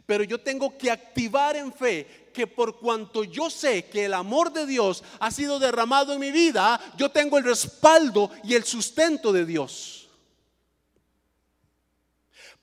pero 0.07 0.23
yo 0.23 0.39
tengo 0.39 0.77
que 0.77 0.89
activar 0.89 1.57
en 1.57 1.71
fe 1.71 2.29
que 2.33 2.47
por 2.47 2.79
cuanto 2.79 3.25
yo 3.25 3.49
sé 3.49 3.85
que 3.85 4.05
el 4.05 4.13
amor 4.13 4.53
de 4.53 4.65
Dios 4.65 5.03
ha 5.19 5.29
sido 5.29 5.59
derramado 5.59 6.13
en 6.13 6.19
mi 6.19 6.31
vida, 6.31 6.79
yo 6.97 7.11
tengo 7.11 7.37
el 7.37 7.43
respaldo 7.43 8.31
y 8.43 8.53
el 8.53 8.63
sustento 8.63 9.33
de 9.33 9.45
Dios. 9.45 10.06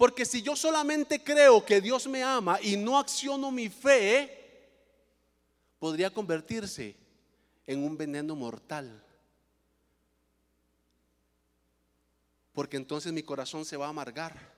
Porque 0.04 0.26
si 0.26 0.42
yo 0.42 0.54
solamente 0.54 1.24
creo 1.24 1.64
que 1.64 1.80
Dios 1.80 2.06
me 2.06 2.22
ama 2.22 2.58
y 2.60 2.76
no 2.76 2.98
acciono 2.98 3.50
mi 3.50 3.70
fe, 3.70 4.68
podría 5.78 6.10
convertirse 6.10 6.94
en 7.66 7.82
un 7.82 7.96
veneno 7.96 8.36
mortal. 8.36 9.02
Porque 12.52 12.76
entonces 12.76 13.14
mi 13.14 13.22
corazón 13.22 13.64
se 13.64 13.78
va 13.78 13.86
a 13.86 13.88
amargar 13.88 14.52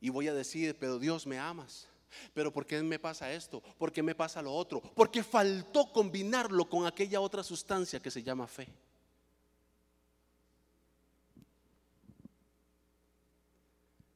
y 0.00 0.08
voy 0.08 0.28
a 0.28 0.32
decir, 0.32 0.78
pero 0.80 0.98
Dios 0.98 1.26
me 1.26 1.38
amas. 1.38 1.86
Pero 2.32 2.50
¿por 2.50 2.64
qué 2.64 2.82
me 2.82 2.98
pasa 2.98 3.30
esto? 3.30 3.60
¿Por 3.76 3.92
qué 3.92 4.02
me 4.02 4.14
pasa 4.14 4.40
lo 4.40 4.54
otro? 4.54 4.80
Porque 4.94 5.22
faltó 5.22 5.92
combinarlo 5.92 6.70
con 6.70 6.86
aquella 6.86 7.20
otra 7.20 7.42
sustancia 7.42 8.00
que 8.00 8.10
se 8.10 8.22
llama 8.22 8.46
fe. 8.46 8.66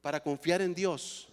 Para 0.06 0.22
confiar 0.22 0.62
en 0.62 0.72
Dios 0.72 1.26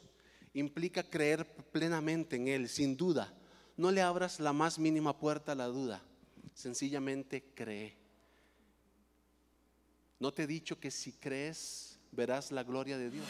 implica 0.55 1.03
creer 1.03 1.45
plenamente 1.71 2.37
en 2.37 2.47
Él, 2.47 2.67
sin 2.67 2.97
duda. 2.97 3.31
No 3.77 3.91
le 3.91 4.01
abras 4.01 4.39
la 4.39 4.51
más 4.51 4.79
mínima 4.79 5.15
puerta 5.15 5.51
a 5.51 5.55
la 5.55 5.67
duda. 5.67 6.01
Sencillamente 6.55 7.53
cree. 7.53 7.95
¿No 10.19 10.33
te 10.33 10.41
he 10.41 10.47
dicho 10.47 10.79
que 10.79 10.89
si 10.89 11.11
crees 11.11 11.99
verás 12.11 12.51
la 12.51 12.63
gloria 12.63 12.97
de 12.97 13.11
Dios? 13.11 13.25